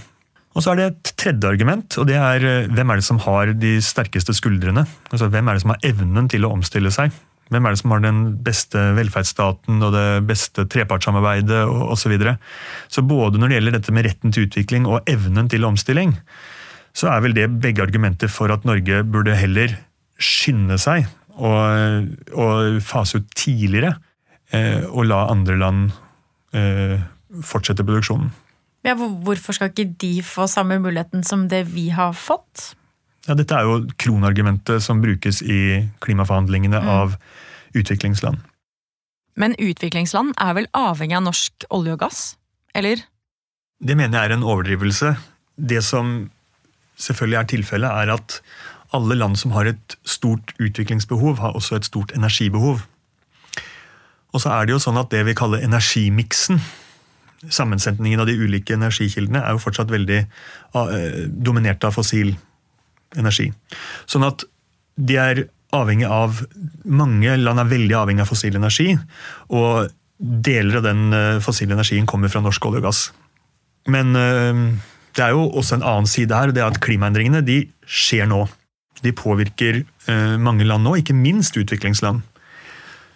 Og 0.51 0.65
så 0.65 0.73
er 0.73 0.81
det 0.81 0.87
et 0.89 1.11
tredje 1.21 1.47
argument, 1.47 1.95
og 2.01 2.09
det 2.11 2.17
er 2.19 2.45
eh, 2.47 2.71
hvem 2.75 2.91
er 2.91 2.99
det 2.99 3.07
som 3.07 3.21
har 3.23 3.53
de 3.55 3.77
sterkeste 3.85 4.35
skuldrene? 4.35 4.83
Altså 5.13 5.29
Hvem 5.31 5.49
er 5.49 5.57
det 5.57 5.63
som 5.63 5.75
har 5.75 5.85
evnen 5.87 6.31
til 6.31 6.47
å 6.47 6.55
omstille 6.57 6.91
seg? 6.95 7.15
Hvem 7.51 7.67
er 7.67 7.75
det 7.75 7.81
som 7.81 7.95
har 7.95 8.03
den 8.03 8.19
beste 8.47 8.83
velferdsstaten 8.95 9.83
og 9.83 9.95
det 9.95 10.07
beste 10.27 10.65
trepartssamarbeidet 10.71 11.65
osv. 11.67 11.99
Så, 11.99 12.11
videre. 12.13 12.37
så 12.87 13.03
både 13.03 13.39
når 13.39 13.51
det 13.51 13.57
gjelder 13.59 13.77
dette 13.79 13.95
med 13.95 14.07
retten 14.07 14.35
til 14.35 14.47
utvikling 14.47 14.87
og 14.87 15.09
evnen 15.11 15.51
til 15.51 15.67
omstilling, 15.67 16.15
så 16.95 17.11
er 17.11 17.25
vel 17.25 17.35
det 17.35 17.49
begge 17.63 17.83
argumenter 17.83 18.31
for 18.31 18.55
at 18.55 18.67
Norge 18.67 19.03
burde 19.07 19.35
heller 19.39 19.75
skynde 20.21 20.79
seg 20.79 21.09
og, 21.41 22.11
og 22.35 22.79
fase 22.85 23.21
ut 23.21 23.29
tidligere, 23.39 23.95
eh, 24.55 24.87
og 24.87 25.07
la 25.11 25.25
andre 25.33 25.59
land 25.59 25.91
eh, 26.55 26.99
fortsette 27.47 27.87
produksjonen. 27.87 28.33
Ja, 28.87 28.95
hvorfor 28.97 29.53
skal 29.53 29.71
ikke 29.71 29.91
de 30.01 30.23
få 30.25 30.47
samme 30.49 30.79
muligheten 30.81 31.25
som 31.27 31.49
det 31.53 31.67
vi 31.75 31.91
har 31.93 32.15
fått? 32.17 32.73
Ja, 33.29 33.37
Dette 33.37 33.55
er 33.55 33.69
jo 33.69 33.83
kronargumentet 34.01 34.81
som 34.83 35.03
brukes 35.03 35.43
i 35.45 35.85
klimaforhandlingene 36.01 36.81
mm. 36.81 36.89
av 36.89 37.17
utviklingsland. 37.77 38.41
Men 39.37 39.55
utviklingsland 39.61 40.33
er 40.41 40.57
vel 40.57 40.69
avhengig 40.77 41.19
av 41.19 41.27
norsk 41.29 41.69
olje 41.71 41.95
og 41.95 42.01
gass? 42.07 42.23
eller? 42.75 43.03
Det 43.81 43.97
mener 43.97 44.19
jeg 44.19 44.31
er 44.31 44.37
en 44.37 44.47
overdrivelse. 44.47 45.15
Det 45.57 45.83
som 45.85 46.31
selvfølgelig 47.01 47.39
er 47.39 47.49
tilfellet, 47.55 47.91
er 47.91 48.15
at 48.15 48.41
alle 48.95 49.17
land 49.17 49.39
som 49.39 49.55
har 49.55 49.71
et 49.71 49.97
stort 50.05 50.55
utviklingsbehov, 50.61 51.39
har 51.39 51.57
også 51.57 51.79
et 51.79 51.89
stort 51.89 52.13
energibehov. 52.17 52.83
Og 54.31 54.41
så 54.41 54.53
er 54.55 54.67
det 54.67 54.77
jo 54.77 54.83
sånn 54.83 54.99
at 55.01 55.11
det 55.11 55.25
vi 55.27 55.35
kaller 55.35 55.63
energimiksen, 55.65 56.61
sammensetningen 57.49 58.21
av 58.21 58.29
de 58.29 58.37
ulike 58.37 58.77
energikildene, 58.77 59.41
er 59.41 59.57
jo 59.57 59.63
fortsatt 59.63 59.93
veldig 59.93 60.21
uh, 60.77 60.91
dominert 61.31 61.85
av 61.89 61.97
fossil 61.97 62.35
energi. 63.19 63.49
Sånn 64.11 64.27
at 64.29 64.45
de 65.01 65.17
er 65.19 65.47
avhengig 65.75 66.09
av 66.11 66.43
Mange 66.85 67.37
land 67.39 67.63
er 67.63 67.69
veldig 67.71 67.95
avhengig 67.97 68.25
av 68.25 68.31
fossil 68.31 68.57
energi, 68.59 68.93
og 69.55 69.91
deler 70.19 70.81
av 70.81 70.87
den 70.89 71.15
uh, 71.15 71.43
fossile 71.45 71.77
energien 71.77 72.09
kommer 72.11 72.33
fra 72.33 72.43
norsk 72.45 72.67
olje 72.69 72.83
og 72.83 72.89
gass. 72.91 73.03
Men 73.89 74.13
uh, 74.19 74.65
det 75.17 75.25
er 75.25 75.37
jo 75.37 75.47
også 75.49 75.79
en 75.79 75.87
annen 75.87 76.11
side 76.11 76.37
her, 76.37 76.51
og 76.51 76.57
det 76.57 76.65
er 76.65 76.73
at 76.75 76.83
klimaendringene 76.85 77.45
de 77.47 77.63
skjer 77.87 78.29
nå. 78.31 78.45
De 79.01 79.15
påvirker 79.17 79.81
mange 80.43 80.67
land 80.67 80.85
nå, 80.85 80.93
ikke 81.01 81.15
minst 81.17 81.57
utviklingsland. 81.57 82.21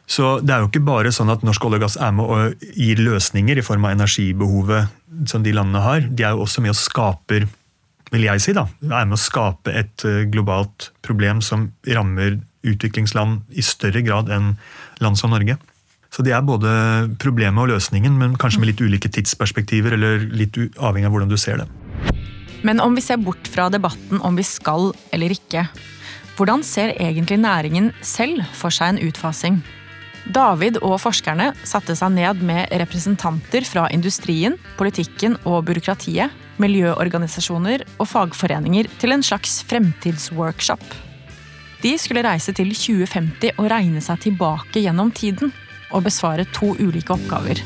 Så 0.07 0.39
det 0.45 0.53
er 0.53 0.63
jo 0.63 0.69
ikke 0.69 0.85
bare 0.85 1.13
sånn 1.15 1.33
at 1.33 1.45
norsk 1.47 1.65
olje 1.65 1.81
og 1.81 1.85
gass 1.87 1.97
er 1.97 2.13
med 2.13 2.29
og 2.29 2.65
gir 2.77 3.01
løsninger 3.01 3.59
i 3.59 3.65
form 3.65 3.87
av 3.89 3.95
energibehovet 3.97 5.29
som 5.31 5.45
de 5.45 5.55
landene 5.57 5.81
har. 5.85 6.09
De 6.11 6.27
er 6.27 6.35
jo 6.37 6.45
også 6.45 6.65
med 6.65 6.75
og 6.75 6.81
skaper 6.81 7.47
vil 8.15 8.27
jeg 8.29 8.43
si 8.45 8.53
da, 8.55 8.67
er 8.85 9.07
med 9.09 9.17
å 9.17 9.21
skape 9.21 9.73
et 9.75 10.05
eh, 10.07 10.25
globalt 10.31 10.91
problem 11.03 11.41
som 11.43 11.71
rammer 11.89 12.39
utviklingsland 12.65 13.57
i 13.59 13.65
større 13.65 14.05
grad 14.07 14.31
enn 14.33 14.55
land 15.03 15.19
som 15.19 15.35
Norge. 15.35 15.57
Så 16.15 16.23
det 16.23 16.31
er 16.37 16.45
både 16.47 16.71
problemet 17.19 17.65
og 17.65 17.73
løsningen, 17.73 18.15
men 18.21 18.37
kanskje 18.39 18.61
med 18.63 18.71
litt 18.71 18.83
ulike 18.85 19.11
tidsperspektiver, 19.11 19.97
eller 19.97 20.23
litt 20.31 20.55
avhengig 20.79 21.09
av 21.09 21.17
hvordan 21.17 21.33
du 21.33 21.39
ser 21.41 21.65
det. 21.65 21.67
Men 22.65 22.79
om 22.81 22.95
vi 22.95 23.03
ser 23.05 23.19
bort 23.21 23.51
fra 23.51 23.67
debatten 23.73 24.23
om 24.25 24.39
vi 24.39 24.47
skal 24.47 24.93
eller 25.13 25.35
ikke, 25.35 25.67
hvordan 26.39 26.63
ser 26.67 26.95
egentlig 26.95 27.41
næringen 27.43 27.91
selv 28.01 28.47
for 28.55 28.73
seg 28.75 28.95
en 28.95 29.03
utfasing? 29.09 29.59
David 30.25 30.79
og 30.81 30.97
forskerne 31.03 31.51
satte 31.69 31.93
seg 31.99 32.15
ned 32.17 32.41
med 32.49 32.71
representanter 32.81 33.67
fra 33.69 33.85
industrien, 33.93 34.57
politikken 34.79 35.37
og 35.45 35.67
byråkratiet, 35.69 36.33
miljøorganisasjoner 36.63 37.85
og 37.99 38.09
fagforeninger 38.09 38.89
til 39.03 39.13
en 39.13 39.25
slags 39.27 39.59
fremtidsworkshop. 39.69 40.85
De 41.85 41.93
skulle 42.01 42.25
reise 42.25 42.55
til 42.57 42.73
2050 42.73 43.59
og 43.59 43.69
regne 43.69 44.01
seg 44.01 44.23
tilbake 44.25 44.81
gjennom 44.87 45.13
tiden 45.13 45.53
og 45.93 46.07
besvare 46.07 46.49
to 46.57 46.73
ulike 46.81 47.13
oppgaver. 47.13 47.61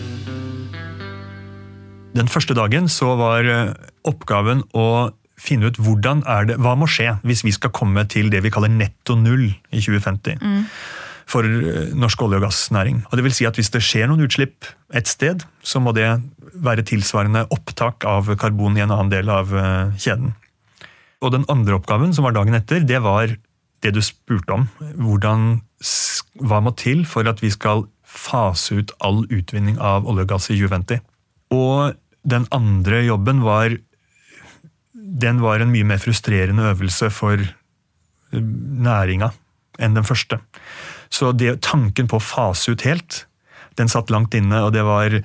Den 2.19 2.27
første 2.27 2.57
dagen 2.59 2.89
så 2.91 3.13
var 3.21 3.47
eh, 3.47 3.75
oppgaven 4.09 4.65
å 4.75 5.13
finne 5.39 5.71
ut 5.71 5.79
hvordan 5.79 6.25
er 6.27 6.49
det, 6.49 6.57
hva 6.59 6.75
må 6.75 6.89
skje 6.91 7.21
hvis 7.23 7.45
vi 7.47 7.55
skal 7.55 7.71
komme 7.71 8.03
til 8.11 8.33
det 8.33 8.43
vi 8.43 8.51
kaller 8.51 8.73
netto 8.73 9.15
null 9.15 9.47
i 9.47 9.79
2050. 9.79 10.43
Mm 10.43 10.65
for 11.29 11.45
eh, 11.45 11.93
norsk 11.97 12.23
olje- 12.25 12.41
og 12.41 12.47
gassnæring. 12.49 13.03
Og 13.09 13.19
det 13.19 13.27
vil 13.27 13.37
si 13.37 13.47
at 13.49 13.59
Hvis 13.59 13.73
det 13.75 13.85
skjer 13.85 14.09
noen 14.09 14.25
utslipp 14.25 14.69
et 14.95 15.09
sted, 15.09 15.45
så 15.63 15.81
må 15.81 15.93
det 15.97 16.09
være 16.55 16.87
tilsvarende 16.87 17.47
opptak 17.55 18.05
av 18.09 18.31
karbon 18.41 18.79
i 18.79 18.85
en 18.85 18.95
annen 18.95 19.13
del 19.13 19.29
av 19.33 19.53
eh, 19.53 19.93
kjeden. 20.01 20.35
Og 21.21 21.33
Den 21.35 21.45
andre 21.51 21.77
oppgaven, 21.79 22.15
som 22.15 22.25
var 22.25 22.37
dagen 22.37 22.55
etter, 22.55 22.81
det 22.81 23.03
var 23.03 23.35
det 23.83 23.95
du 23.95 24.01
spurte 24.03 24.55
om. 24.55 24.67
Hvordan, 24.99 25.61
hva 26.43 26.61
må 26.63 26.75
til 26.79 27.05
for 27.07 27.29
at 27.31 27.43
vi 27.43 27.51
skal 27.55 27.87
fase 28.09 28.81
ut 28.81 28.95
all 29.05 29.25
utvinning 29.29 29.79
av 29.79 30.07
olje 30.09 30.25
og 30.25 30.33
gass 30.33 30.49
i 30.51 30.59
2050? 30.59 31.03
Og 31.55 31.99
den 32.29 32.49
andre 32.53 33.05
jobben 33.07 33.43
var 33.45 33.77
Den 35.19 35.41
var 35.41 35.61
en 35.61 35.71
mye 35.73 35.87
mer 35.89 35.99
frustrerende 35.99 36.67
øvelse 36.69 37.09
for 37.11 37.41
eh, 37.41 38.41
næringa 38.85 39.31
enn 39.79 39.95
den 39.97 40.05
første. 40.05 40.39
Så 41.11 41.33
det, 41.33 41.61
tanken 41.65 42.09
på 42.11 42.19
å 42.19 42.25
fase 42.25 42.75
ut 42.75 42.85
helt, 42.87 43.25
den 43.79 43.91
satt 43.91 44.11
langt 44.11 44.35
inne, 44.37 44.65
og 44.67 44.75
det 44.75 44.85
var 44.87 45.21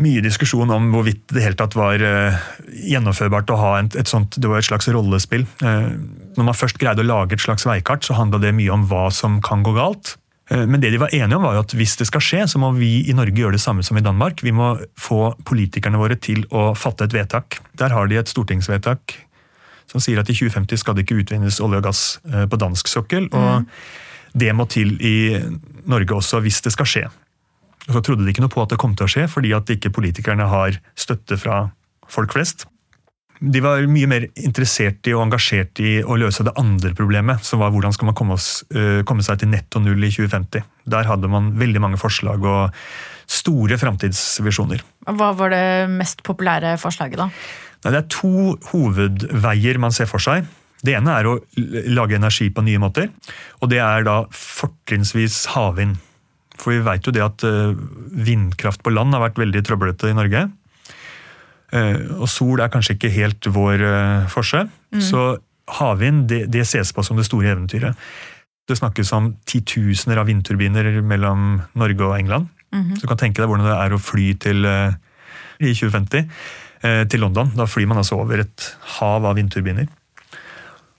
mye 0.00 0.22
diskusjon 0.24 0.70
om 0.72 0.88
hvorvidt 0.94 1.34
det 1.34 1.44
helt 1.44 1.58
tatt 1.60 1.76
var 1.76 2.00
uh, 2.00 2.40
gjennomførbart 2.72 3.52
å 3.52 3.60
ha 3.60 3.72
et, 3.82 4.08
sånt 4.08 4.38
Det 4.40 4.48
var 4.48 4.62
et 4.62 4.68
slags 4.68 4.88
rollespill. 4.92 5.44
Uh, 5.60 5.92
når 6.38 6.48
man 6.48 6.56
først 6.56 6.80
greide 6.80 7.04
å 7.04 7.08
lage 7.08 7.36
et 7.36 7.44
slags 7.44 7.66
veikart, 7.68 8.06
så 8.06 8.16
handla 8.16 8.40
det 8.42 8.54
mye 8.56 8.72
om 8.72 8.86
hva 8.88 9.08
som 9.12 9.40
kan 9.44 9.64
gå 9.66 9.74
galt. 9.76 10.14
Uh, 10.50 10.64
men 10.64 10.80
det 10.82 10.94
de 10.94 11.00
var 11.02 11.12
enige 11.12 11.36
om, 11.36 11.44
var 11.44 11.60
at 11.60 11.74
hvis 11.76 11.98
det 12.00 12.08
skal 12.08 12.24
skje, 12.24 12.46
så 12.48 12.62
må 12.62 12.72
vi 12.78 13.02
i 13.04 13.16
Norge 13.16 13.36
gjøre 13.36 13.58
det 13.58 13.64
samme 13.64 13.84
som 13.86 14.00
i 14.00 14.04
Danmark. 14.04 14.40
Vi 14.42 14.54
må 14.56 14.74
få 14.98 15.34
politikerne 15.48 16.00
våre 16.00 16.16
til 16.16 16.46
å 16.50 16.70
fatte 16.78 17.06
et 17.06 17.16
vedtak. 17.16 17.60
Der 17.78 17.92
har 17.92 18.08
de 18.08 18.22
et 18.22 18.32
stortingsvedtak 18.32 19.18
som 19.92 20.00
sier 20.00 20.22
at 20.22 20.30
i 20.32 20.34
2050 20.38 20.80
skal 20.80 20.96
det 20.96 21.04
ikke 21.04 21.18
utvinnes 21.20 21.58
olje 21.60 21.82
og 21.82 21.84
gass 21.84 22.02
på 22.22 22.56
dansk 22.56 22.88
sokkel. 22.88 23.26
og 23.28 23.66
mm 23.66 23.68
det 24.32 24.52
må 24.56 24.66
til 24.70 24.94
i 25.02 25.36
Norge 25.90 26.16
også, 26.16 26.40
hvis 26.44 26.62
det 26.64 26.72
skal 26.74 26.88
skje. 26.88 27.06
Og 27.88 27.96
så 27.96 28.02
trodde 28.04 28.24
de 28.24 28.30
ikke 28.30 28.44
noe 28.44 28.52
på 28.52 28.62
at 28.62 28.72
det 28.72 28.80
kom 28.80 28.94
til 28.96 29.08
å 29.08 29.10
skje, 29.10 29.26
fordi 29.30 29.54
at 29.56 29.70
ikke 29.74 29.92
politikerne 29.94 30.46
har 30.50 30.78
støtte 30.98 31.38
fra 31.40 31.64
folk 32.10 32.34
flest. 32.34 32.66
De 33.42 33.58
var 33.58 33.82
mye 33.90 34.06
mer 34.06 34.28
interessert 34.38 35.08
i 35.10 35.14
og 35.16 35.24
engasjert 35.24 35.80
i 35.82 35.96
å 36.06 36.14
løse 36.20 36.44
det 36.46 36.54
andre 36.60 36.92
problemet, 36.94 37.42
som 37.42 37.58
var 37.58 37.72
hvordan 37.74 37.94
skal 37.94 38.12
man 38.12 38.16
komme, 38.18 38.36
oss, 38.38 38.62
uh, 38.70 39.02
komme 39.08 39.24
seg 39.26 39.40
til 39.40 39.50
netto 39.50 39.82
null 39.82 39.98
i 39.98 40.12
2050. 40.14 40.62
Der 40.94 41.10
hadde 41.10 41.30
man 41.32 41.50
veldig 41.58 41.82
mange 41.82 41.98
forslag 41.98 42.46
og 42.46 42.76
store 43.26 43.80
framtidsvisjoner. 43.80 44.84
Hva 45.10 45.32
var 45.34 45.50
det 45.50 45.66
mest 45.90 46.22
populære 46.26 46.76
forslaget, 46.78 47.18
da? 47.18 47.28
Det 47.82 47.98
er 47.98 48.10
to 48.14 48.54
hovedveier 48.70 49.80
man 49.82 49.94
ser 49.94 50.06
for 50.06 50.22
seg. 50.22 50.46
Det 50.82 50.96
ene 50.98 51.14
er 51.14 51.28
å 51.30 51.36
lage 51.94 52.18
energi 52.18 52.48
på 52.50 52.64
nye 52.66 52.80
måter, 52.82 53.12
og 53.62 53.70
det 53.70 53.78
er 53.78 54.02
da 54.06 54.24
fortrinnsvis 54.34 55.44
havvind. 55.54 56.00
For 56.58 56.74
vi 56.74 56.82
veit 56.84 57.06
jo 57.06 57.14
det 57.14 57.22
at 57.24 57.44
eh, 57.46 57.76
vindkraft 58.26 58.82
på 58.84 58.92
land 58.92 59.14
har 59.14 59.24
vært 59.24 59.40
veldig 59.40 59.62
trøblete 59.66 60.10
i 60.10 60.16
Norge. 60.16 60.44
Eh, 61.72 61.96
og 62.18 62.28
sol 62.30 62.62
er 62.62 62.72
kanskje 62.72 62.96
ikke 62.98 63.12
helt 63.14 63.48
vår 63.54 63.86
eh, 63.86 64.28
forse. 64.32 64.66
Mm. 64.94 65.02
Så 65.06 65.24
havvind 65.78 66.26
det, 66.30 66.44
det 66.52 66.66
ses 66.68 66.92
på 66.94 67.04
som 67.06 67.18
det 67.18 67.28
store 67.28 67.54
eventyret. 67.54 67.98
Det 68.68 68.78
snakkes 68.78 69.14
om 69.16 69.32
titusener 69.48 70.20
av 70.22 70.28
vindturbiner 70.30 71.00
mellom 71.06 71.62
Norge 71.78 72.06
og 72.06 72.18
England. 72.18 72.50
Mm 72.72 72.82
-hmm. 72.82 72.94
Så 72.94 73.00
du 73.02 73.08
kan 73.08 73.18
tenke 73.18 73.42
deg 73.42 73.48
hvordan 73.48 73.66
det 73.66 73.78
er 73.78 73.92
å 73.92 73.98
fly 73.98 74.34
til 74.34 74.64
i 75.60 75.74
2050 75.74 76.28
til 77.08 77.20
London. 77.20 77.52
Da 77.56 77.66
flyr 77.66 77.86
man 77.86 77.98
altså 77.98 78.16
over 78.16 78.38
et 78.38 78.76
hav 78.98 79.24
av 79.24 79.36
vindturbiner. 79.36 79.86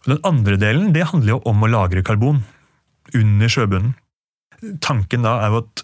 Den 0.08 0.20
andre 0.28 0.58
delen 0.60 0.92
det 0.96 1.08
handler 1.12 1.38
jo 1.38 1.42
om 1.50 1.64
å 1.64 1.72
lagre 1.72 2.04
karbon 2.06 2.44
under 3.16 3.52
sjøbunnen. 3.52 3.96
Tanken 4.84 5.26
da 5.26 5.38
er 5.44 5.52
jo 5.54 5.64
at 5.64 5.84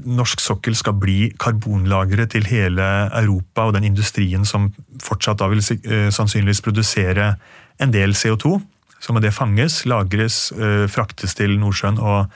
norsk 0.00 0.40
sokkel 0.40 0.76
skal 0.78 0.96
bli 0.96 1.30
karbonlagre 1.40 2.24
til 2.30 2.46
hele 2.48 2.84
Europa 3.18 3.66
og 3.68 3.74
den 3.76 3.88
industrien 3.90 4.46
som 4.48 4.70
fortsatt 5.02 5.40
da 5.42 5.50
vil 5.50 5.60
eh, 5.60 6.08
sannsynligvis 6.14 6.62
produsere 6.64 7.34
en 7.82 7.94
del 7.94 8.14
CO2. 8.16 8.58
Så 9.00 9.14
må 9.16 9.22
det 9.24 9.34
fanges, 9.36 9.82
lagres, 9.88 10.50
eh, 10.52 10.86
fraktes 10.90 11.36
til 11.36 11.56
Nordsjøen 11.60 12.00
og 12.00 12.30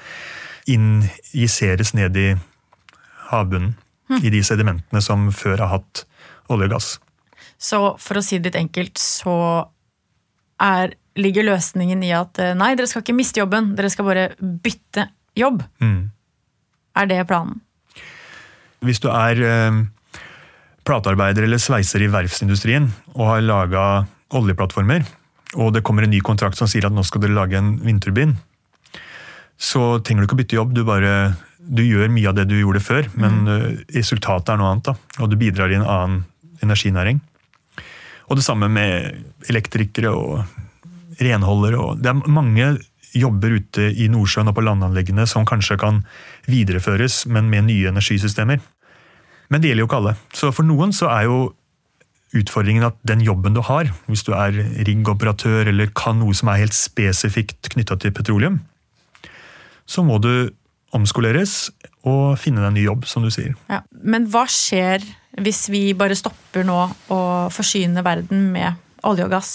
injiseres 0.71 1.93
ned 1.97 2.17
i 2.17 2.29
havbunnen. 3.31 3.75
Mm. 4.11 4.21
I 4.21 4.33
de 4.35 4.43
sedimentene 4.45 5.01
som 5.01 5.31
før 5.33 5.63
har 5.65 5.79
hatt 5.79 6.05
olje 6.53 6.69
og 6.69 6.75
gass. 6.75 6.89
Så 7.57 7.79
for 8.01 8.21
å 8.21 8.25
si 8.25 8.37
det 8.37 8.51
litt 8.51 8.61
enkelt, 8.61 9.01
så 9.01 9.65
er 10.61 10.93
ligger 11.21 11.47
løsningen 11.47 12.03
i 12.07 12.13
at 12.17 12.41
eh, 12.43 12.55
nei, 12.59 12.75
dere 12.79 12.91
skal 12.91 13.05
ikke 13.05 13.17
miste 13.17 13.41
jobben, 13.43 13.73
dere 13.79 13.91
skal 13.93 14.09
bare 14.09 14.29
bytte 14.41 15.09
jobb. 15.39 15.63
Mm. 15.83 16.11
Er 16.99 17.11
det 17.11 17.21
planen? 17.31 17.61
Hvis 18.85 19.01
du 19.03 19.09
er 19.11 19.41
eh, 19.41 19.83
platearbeider 20.87 21.47
eller 21.47 21.63
sveiser 21.63 22.05
i 22.05 22.11
verftsindustrien 22.13 22.91
og 23.15 23.29
har 23.31 23.45
laga 23.45 23.85
oljeplattformer, 24.35 25.07
og 25.55 25.71
det 25.77 25.85
kommer 25.87 26.05
en 26.05 26.13
ny 26.13 26.21
kontrakt 26.25 26.59
som 26.59 26.69
sier 26.71 26.87
at 26.89 26.95
nå 26.95 27.05
skal 27.07 27.23
dere 27.23 27.37
lage 27.37 27.59
en 27.59 27.77
vindturbin, 27.85 28.35
så 29.55 30.01
trenger 30.03 30.25
du 30.25 30.29
ikke 30.29 30.37
å 30.37 30.41
bytte 30.43 30.59
jobb. 30.59 30.73
Du, 30.75 30.83
bare, 30.87 31.13
du 31.59 31.85
gjør 31.87 32.11
mye 32.11 32.31
av 32.31 32.35
det 32.37 32.49
du 32.51 32.57
gjorde 32.59 32.83
før, 32.83 33.07
men 33.15 33.45
mm. 33.47 33.69
resultatet 33.95 34.51
er 34.51 34.59
noe 34.59 34.73
annet. 34.73 34.91
Da, 34.91 35.23
og 35.23 35.31
du 35.31 35.39
bidrar 35.39 35.71
i 35.71 35.79
en 35.79 35.87
annen 35.87 36.25
energinæring. 36.65 37.23
Og 38.27 38.41
det 38.41 38.47
samme 38.47 38.67
med 38.73 39.51
elektrikere 39.53 40.11
og 40.11 40.43
renholdere. 41.23 41.81
Og 41.81 42.03
det 42.03 42.13
er 42.13 42.23
mange 42.31 42.75
jobber 43.15 43.59
ute 43.61 43.91
i 43.95 44.09
Nordsjøen 44.11 44.51
og 44.51 44.57
på 44.57 44.65
landanleggene 44.67 45.27
som 45.31 45.47
kanskje 45.47 45.79
kan 45.81 46.03
videreføres, 46.51 47.25
men 47.31 47.51
med 47.51 47.69
nye 47.69 47.93
energisystemer. 47.93 48.63
Men 49.53 49.63
det 49.63 49.71
gjelder 49.71 49.85
jo 49.85 49.91
ikke 49.91 50.01
alle. 50.01 50.17
Så 50.35 50.51
for 50.55 50.67
noen 50.67 50.95
så 50.97 51.11
er 51.13 51.29
jo 51.29 51.39
utfordringen 52.35 52.87
at 52.89 52.97
den 53.07 53.23
jobben 53.23 53.55
du 53.55 53.63
har, 53.63 53.91
hvis 54.11 54.25
du 54.27 54.33
er 54.35 54.57
riggoperatør 54.89 55.71
eller 55.71 55.93
kan 55.95 56.19
noe 56.19 56.35
som 56.35 56.51
er 56.51 56.65
helt 56.65 56.75
spesifikt 56.75 57.71
knytta 57.75 57.99
til 58.03 58.15
petroleum, 58.17 58.59
så 59.87 60.03
må 60.03 60.19
du 60.19 60.51
omskoleres 60.95 61.69
og 62.07 62.39
finne 62.39 62.63
deg 62.63 62.71
en 62.71 62.77
ny 62.79 62.85
jobb, 62.87 63.07
som 63.09 63.25
du 63.25 63.31
sier. 63.35 63.55
Ja, 63.71 63.83
men 64.03 64.27
hva 64.31 64.45
skjer 64.51 65.05
hvis 65.43 65.67
vi 65.73 65.89
bare 65.99 66.17
stopper 66.19 66.67
nå 66.67 66.79
å 67.11 67.21
forsyne 67.55 68.05
verden 68.07 68.49
med 68.55 68.79
olje 69.07 69.27
og 69.27 69.33
gass? 69.35 69.55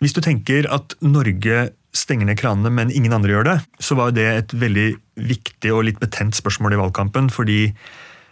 Hvis 0.00 0.16
du 0.16 0.22
tenker 0.24 0.64
at 0.72 0.96
Norge 1.04 1.70
stenger 1.96 2.28
ned 2.28 2.38
kranene, 2.40 2.70
men 2.72 2.92
ingen 2.94 3.12
andre 3.12 3.34
gjør 3.34 3.48
det, 3.48 3.56
så 3.82 3.96
var 3.98 4.14
det 4.16 4.26
et 4.30 4.54
veldig 4.56 4.88
viktig 5.28 5.72
og 5.74 5.84
litt 5.88 6.00
betent 6.00 6.38
spørsmål 6.38 6.76
i 6.76 6.80
valgkampen. 6.80 7.28
fordi 7.34 7.60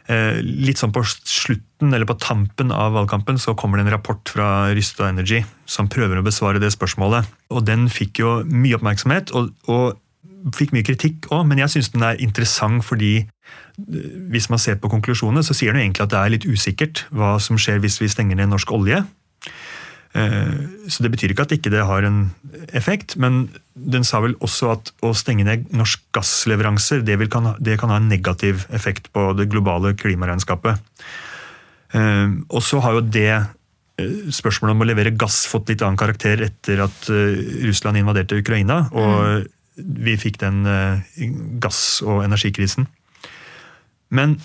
eh, 0.09 0.41
litt 0.41 0.81
sånn 0.81 0.95
på 0.95 1.03
slutten, 1.05 1.93
eller 1.93 2.09
på 2.09 2.17
tampen 2.23 2.73
av 2.73 2.95
valgkampen, 2.97 3.39
så 3.39 3.55
kommer 3.59 3.79
det 3.79 3.87
en 3.87 3.97
rapport 3.99 4.33
fra 4.33 4.73
Rysta 4.73 5.11
Energy 5.11 5.43
som 5.67 5.91
prøver 5.93 6.19
å 6.19 6.25
besvare 6.25 6.63
det 6.63 6.73
spørsmålet. 6.73 7.29
Og 7.53 7.67
den 7.67 7.89
fikk 7.93 8.23
jo 8.23 8.39
mye 8.49 8.79
oppmerksomhet, 8.79 9.35
og, 9.37 9.53
og 9.69 9.99
fikk 10.55 10.73
mye 10.73 10.87
kritikk 10.87 11.29
òg, 11.35 11.45
men 11.51 11.61
jeg 11.61 11.75
syns 11.75 11.93
den 11.93 12.07
er 12.07 12.21
interessant 12.23 12.87
fordi 12.87 13.15
eh, 13.21 14.11
hvis 14.33 14.49
man 14.49 14.63
ser 14.63 14.81
på 14.81 14.89
konklusjonene, 14.93 15.45
så 15.45 15.57
sier 15.57 15.75
den 15.75 15.85
egentlig 15.85 16.07
at 16.07 16.15
det 16.15 16.23
er 16.23 16.35
litt 16.37 16.49
usikkert 16.49 17.05
hva 17.11 17.37
som 17.43 17.61
skjer 17.61 17.83
hvis 17.83 18.01
vi 18.01 18.09
stenger 18.13 18.39
ned 18.39 18.55
norsk 18.55 18.73
olje. 18.73 19.03
Eh, 20.19 20.55
så 20.89 21.03
Det 21.03 21.11
betyr 21.13 21.33
ikke 21.33 21.45
at 21.47 21.55
ikke 21.55 21.73
det 21.73 21.85
har 21.85 22.07
en 22.07 22.31
effekt, 22.77 23.17
men 23.21 23.49
den 23.75 24.07
sa 24.07 24.21
vel 24.25 24.37
også 24.45 24.73
at 24.75 24.91
å 25.05 25.13
stenge 25.17 25.47
ned 25.47 25.69
norsk 25.77 26.01
gassleveranser 26.17 27.05
det, 27.07 27.19
kan, 27.31 27.53
det 27.61 27.79
kan 27.81 27.93
ha 27.93 28.01
en 28.01 28.09
negativ 28.11 28.67
effekt 28.75 29.13
på 29.15 29.31
det 29.39 29.49
globale 29.53 29.95
klimaregnskapet. 29.99 30.81
Eh, 31.93 32.35
og 32.49 32.65
så 32.65 32.83
har 32.85 32.99
jo 32.99 33.05
det 33.05 33.31
eh, 33.37 34.19
spørsmålet 34.35 34.75
om 34.75 34.87
å 34.87 34.91
levere 34.91 35.15
gass 35.19 35.45
fått 35.51 35.71
litt 35.73 35.85
annen 35.85 36.01
karakter 36.01 36.43
etter 36.49 36.85
at 36.89 37.11
Russland 37.69 38.01
invaderte 38.01 38.41
Ukraina, 38.41 38.87
og 38.93 39.45
mm. 39.45 39.49
vi 40.09 40.19
fikk 40.19 40.41
den 40.43 40.63
gass- 41.63 42.01
og 42.03 42.25
energikrisen. 42.25 42.89
Men 44.09 44.39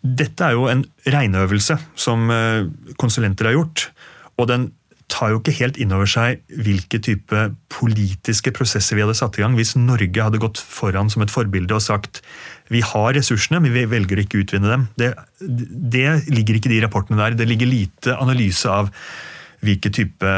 dette 0.00 0.46
er 0.46 0.56
jo 0.56 0.64
en 0.72 0.86
regneøvelse 1.04 1.76
som 1.92 2.30
konsulenter 2.96 3.50
har 3.50 3.58
gjort. 3.58 3.90
Og 4.40 4.48
den 4.48 4.70
tar 5.10 5.32
jo 5.32 5.40
ikke 5.40 5.56
helt 5.58 5.78
inn 5.82 5.92
over 5.94 6.08
seg 6.08 6.40
hvilke 6.64 7.00
type 7.02 7.42
politiske 7.72 8.52
prosesser 8.56 8.96
vi 8.96 9.04
hadde 9.04 9.18
satt 9.18 9.38
i 9.38 9.44
gang 9.44 9.56
hvis 9.58 9.74
Norge 9.78 10.24
hadde 10.26 10.40
gått 10.42 10.60
foran 10.62 11.10
som 11.12 11.24
et 11.24 11.32
forbilde 11.32 11.76
og 11.76 11.84
sagt 11.84 12.22
vi 12.70 12.84
har 12.86 13.16
ressursene, 13.16 13.58
men 13.58 13.74
vi 13.74 13.82
velger 13.90 14.20
ikke 14.22 14.38
å 14.38 14.42
utvinne 14.44 14.70
dem. 14.70 14.84
Det, 14.94 15.08
det 15.42 16.04
ligger 16.30 16.54
ikke 16.54 16.70
i 16.70 16.76
de 16.76 16.84
rapportene 16.84 17.18
der. 17.18 17.34
Det 17.34 17.48
ligger 17.50 17.66
lite 17.66 18.14
analyse 18.14 18.70
av 18.70 18.92
hvilke 19.66 19.90
type 19.90 20.34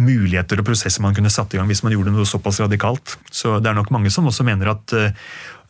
muligheter 0.00 0.60
og 0.60 0.66
prosesser 0.66 1.04
man 1.04 1.16
kunne 1.16 1.32
satt 1.32 1.54
i 1.54 1.60
gang 1.60 1.68
hvis 1.70 1.84
man 1.86 1.94
gjorde 1.94 2.14
noe 2.14 2.28
såpass 2.28 2.60
radikalt. 2.62 3.18
Så 3.30 3.58
det 3.60 3.70
er 3.70 3.78
nok 3.78 3.92
mange 3.94 4.12
som 4.12 4.28
også 4.30 4.46
mener 4.46 4.72
at 4.72 4.96
uh, 4.96 5.10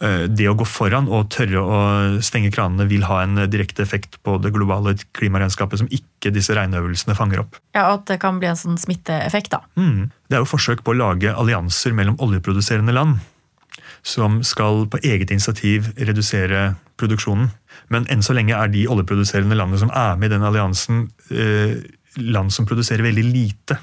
Eh, 0.00 0.24
det 0.32 0.46
å 0.48 0.56
gå 0.56 0.64
foran 0.64 1.10
og 1.12 1.28
tørre 1.34 1.60
å 1.60 1.80
stenge 2.24 2.48
kranene 2.54 2.86
vil 2.88 3.04
ha 3.04 3.18
en 3.20 3.42
direkte 3.52 3.84
effekt 3.84 4.16
på 4.24 4.38
det 4.40 4.52
globale 4.54 4.94
klimaregnskapet 5.18 5.82
som 5.82 5.90
ikke 5.92 6.32
disse 6.32 6.56
regneøvelsene 6.56 7.16
fanger 7.18 7.42
opp. 7.42 7.58
Ja, 7.76 7.90
og 7.90 8.00
At 8.00 8.06
det 8.08 8.20
kan 8.22 8.40
bli 8.40 8.48
en 8.48 8.58
sånn 8.58 8.80
smitteeffekt, 8.80 9.52
da. 9.52 9.60
Mm. 9.76 10.08
Det 10.28 10.38
er 10.38 10.44
jo 10.44 10.48
forsøk 10.48 10.84
på 10.86 10.94
å 10.94 11.00
lage 11.00 11.34
allianser 11.34 11.92
mellom 11.96 12.16
oljeproduserende 12.24 12.96
land. 12.96 13.20
Som 14.00 14.40
skal 14.46 14.86
på 14.88 15.02
eget 15.04 15.28
initiativ 15.34 15.90
redusere 16.00 16.70
produksjonen. 16.96 17.50
Men 17.92 18.08
enn 18.08 18.24
så 18.24 18.32
lenge 18.36 18.56
er 18.56 18.72
de 18.72 18.86
oljeproduserende 18.88 19.58
landene 19.58 19.82
som 19.82 19.92
er 19.92 20.16
med 20.16 20.30
i 20.30 20.34
den 20.34 20.46
alliansen, 20.48 21.10
eh, 21.28 21.76
land 22.16 22.52
som 22.56 22.64
produserer 22.66 23.04
veldig 23.04 23.26
lite 23.28 23.76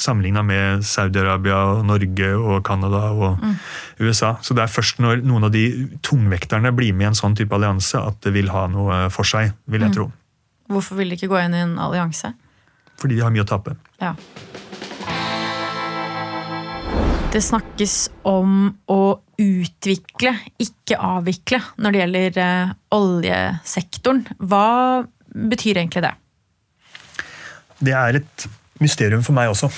Sammenligna 0.00 0.42
med 0.46 0.84
Saudi-Arabia, 0.86 1.58
og 1.74 1.84
Norge, 1.88 2.30
og 2.38 2.62
Canada 2.66 3.02
og 3.12 3.42
mm. 3.42 3.54
USA. 4.06 4.34
Så 4.42 4.56
det 4.56 4.64
er 4.64 4.72
først 4.72 5.02
når 5.02 5.24
noen 5.26 5.48
av 5.48 5.52
de 5.54 5.66
tungvekterne 6.04 6.72
blir 6.76 6.94
med 6.96 7.06
i 7.06 7.10
en 7.10 7.18
sånn 7.18 7.36
type 7.38 7.54
allianse, 7.56 8.00
at 8.00 8.20
det 8.24 8.34
vil 8.36 8.52
ha 8.54 8.66
noe 8.72 9.04
for 9.12 9.28
seg, 9.28 9.52
vil 9.66 9.84
jeg 9.84 9.92
mm. 9.92 9.96
tro. 9.98 10.08
Hvorfor 10.72 11.00
vil 11.00 11.12
de 11.12 11.18
ikke 11.18 11.32
gå 11.32 11.42
inn 11.42 11.56
i 11.58 11.64
en 11.66 11.76
allianse? 11.82 12.32
Fordi 13.00 13.18
de 13.18 13.24
har 13.24 13.34
mye 13.34 13.44
å 13.44 13.48
tape. 13.48 13.76
Ja. 14.00 14.14
Det 17.32 17.40
snakkes 17.40 17.96
om 18.28 18.74
å 18.92 19.02
utvikle, 19.40 20.34
ikke 20.60 20.98
avvikle, 21.00 21.62
når 21.80 21.94
det 21.94 22.02
gjelder 22.02 22.40
uh, 22.42 22.74
oljesektoren. 22.92 24.26
Hva 24.36 24.66
betyr 25.32 25.80
egentlig 25.80 26.04
det? 26.04 26.12
Det 27.82 27.94
er 27.96 28.20
et 28.20 28.44
mysterium 28.80 29.24
for 29.26 29.36
meg 29.36 29.52
også. 29.52 29.68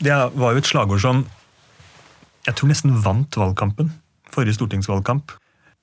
Det 0.00 0.14
var 0.14 0.54
jo 0.54 0.62
et 0.62 0.68
slagord 0.68 1.02
som 1.02 1.24
jeg 2.46 2.56
tror 2.56 2.70
nesten 2.70 2.96
vant 3.04 3.36
valgkampen. 3.36 3.92
Forrige 4.32 4.56
stortingsvalgkamp. 4.56 5.34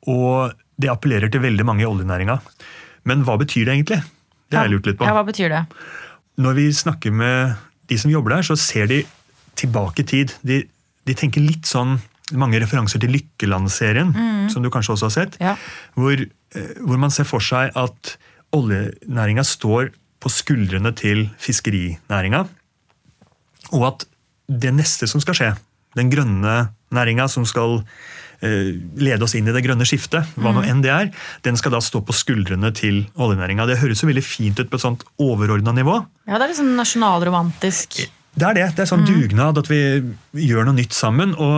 Og 0.10 0.56
det 0.82 0.90
appellerer 0.92 1.32
til 1.32 1.44
veldig 1.44 1.66
mange 1.68 1.84
i 1.86 1.90
oljenæringa. 1.90 2.40
Men 3.08 3.24
hva 3.28 3.38
betyr 3.40 3.68
det 3.68 3.76
egentlig? 3.76 4.02
Det 4.48 4.58
har 4.58 4.68
jeg 4.68 4.78
lurt 4.78 4.90
litt 4.90 5.00
på. 5.00 5.08
Ja, 5.08 5.14
hva 5.16 5.26
betyr 5.28 5.54
det? 5.54 5.64
Når 6.42 6.58
vi 6.58 6.68
snakker 6.74 7.14
med 7.14 7.58
de 7.90 7.98
som 8.00 8.12
jobber 8.12 8.38
der, 8.38 8.46
så 8.48 8.58
ser 8.60 8.90
de 8.90 9.02
tilbake 9.58 10.04
i 10.04 10.08
tid. 10.08 10.34
De, 10.46 10.62
de 11.08 11.18
tenker 11.18 11.44
litt 11.44 11.68
sånn 11.70 11.98
mange 12.38 12.60
referanser 12.60 13.00
til 13.00 13.14
Lykkeland-serien, 13.16 14.12
mm. 14.12 14.48
som 14.52 14.64
du 14.64 14.70
kanskje 14.74 14.98
også 14.98 15.08
har 15.08 15.16
sett. 15.16 15.38
Ja. 15.44 15.56
Hvor, 15.96 16.20
eh, 16.20 16.74
hvor, 16.82 17.00
man 17.00 17.14
ser 17.14 17.28
for 17.28 17.44
seg 17.44 17.72
at 17.80 18.18
oljenæringa 18.56 19.46
står 19.48 19.94
på 20.28 20.34
skuldrene 20.34 20.92
til 20.98 21.30
fiskerinæringa. 21.40 22.44
Og 23.76 23.84
at 23.88 24.06
det 24.48 24.72
neste 24.76 25.08
som 25.08 25.22
skal 25.24 25.36
skje, 25.38 25.52
den 25.98 26.10
grønne 26.12 26.56
næringa 26.94 27.28
som 27.32 27.46
skal 27.48 27.80
eh, 28.44 28.76
lede 29.00 29.24
oss 29.26 29.36
inn 29.40 29.48
i 29.48 29.56
det 29.56 29.64
grønne 29.66 29.86
skiftet, 29.88 30.24
hva 30.36 30.52
nå 30.52 30.62
mm. 30.62 30.68
enn 30.70 30.84
det 30.84 30.92
er, 30.94 31.08
den 31.48 31.58
skal 31.60 31.72
da 31.76 31.82
stå 31.84 32.00
på 32.06 32.14
skuldrene 32.16 32.70
til 32.76 32.96
oljenæringa. 33.16 33.68
Det 33.68 33.82
høres 33.82 34.04
jo 34.04 34.12
veldig 34.12 34.26
fint 34.26 34.60
ut 34.60 34.72
på 34.72 34.78
et 34.80 34.86
sånt 34.86 35.02
overordna 35.24 35.72
nivå. 35.76 35.96
Ja, 36.30 36.36
det 36.38 36.44
er 36.50 36.60
sånn 36.60 36.80
nasjonalromantisk. 36.80 37.90
Det 38.38 38.46
er 38.46 38.54
det. 38.60 38.68
Det 38.78 38.84
er 38.86 38.92
sånn 38.92 39.08
mm. 39.08 39.12
dugnad 39.12 39.54
at 39.64 39.70
vi 39.72 39.82
gjør 40.48 40.64
noe 40.68 40.78
nytt 40.78 40.96
sammen. 40.96 41.30
og 41.36 41.56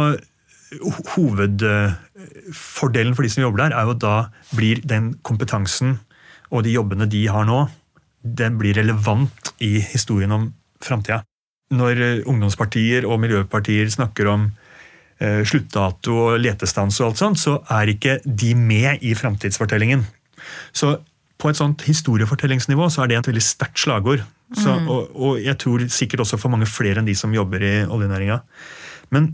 Hovedfordelen 1.15 3.15
for 3.17 3.23
de 3.25 3.31
som 3.33 3.43
jobber 3.43 3.59
der, 3.65 3.73
er 3.73 3.83
jo 3.87 3.95
at 3.97 4.03
da 4.03 4.15
blir 4.53 4.77
den 4.85 5.05
kompetansen 5.25 5.89
og 6.49 6.65
de 6.65 6.73
jobbene 6.73 7.05
de 7.09 7.27
har 7.29 7.45
nå, 7.45 7.67
den 8.21 8.57
blir 8.59 8.77
relevant 8.77 9.53
i 9.63 9.77
historien 9.79 10.31
om 10.35 10.49
framtida. 10.83 11.21
Når 11.75 12.01
eh, 12.03 12.23
ungdomspartier 12.29 13.07
og 13.07 13.19
miljøpartier 13.21 13.89
snakker 13.93 14.29
om 14.31 14.47
eh, 15.21 15.43
sluttdato 15.47 16.15
og 16.25 16.39
letestans, 16.41 16.99
og 17.01 17.11
alt 17.11 17.21
sånt, 17.21 17.41
så 17.41 17.59
er 17.79 17.93
ikke 17.93 18.19
de 18.25 18.55
med 18.57 19.05
i 19.05 19.13
framtidsfortellingen. 19.17 20.05
Så 20.73 20.97
på 21.39 21.51
et 21.51 21.59
sånt 21.59 21.85
historiefortellingsnivå 21.87 22.89
så 22.91 23.03
er 23.03 23.11
det 23.11 23.19
et 23.19 23.29
veldig 23.31 23.45
sterkt 23.45 23.79
slagord. 23.79 24.25
Så, 24.49 24.73
mm. 24.73 24.89
og, 24.89 25.13
og, 25.13 25.37
jeg 25.43 25.55
tror 25.61 25.85
sikkert 25.93 26.25
også 26.25 26.39
for 26.41 26.51
mange 26.51 26.67
flere 26.67 26.99
enn 26.99 27.07
de 27.07 27.15
som 27.15 27.33
jobber 27.35 27.63
i 27.63 27.73
oljenæringa. 27.85 28.41
Men, 29.13 29.31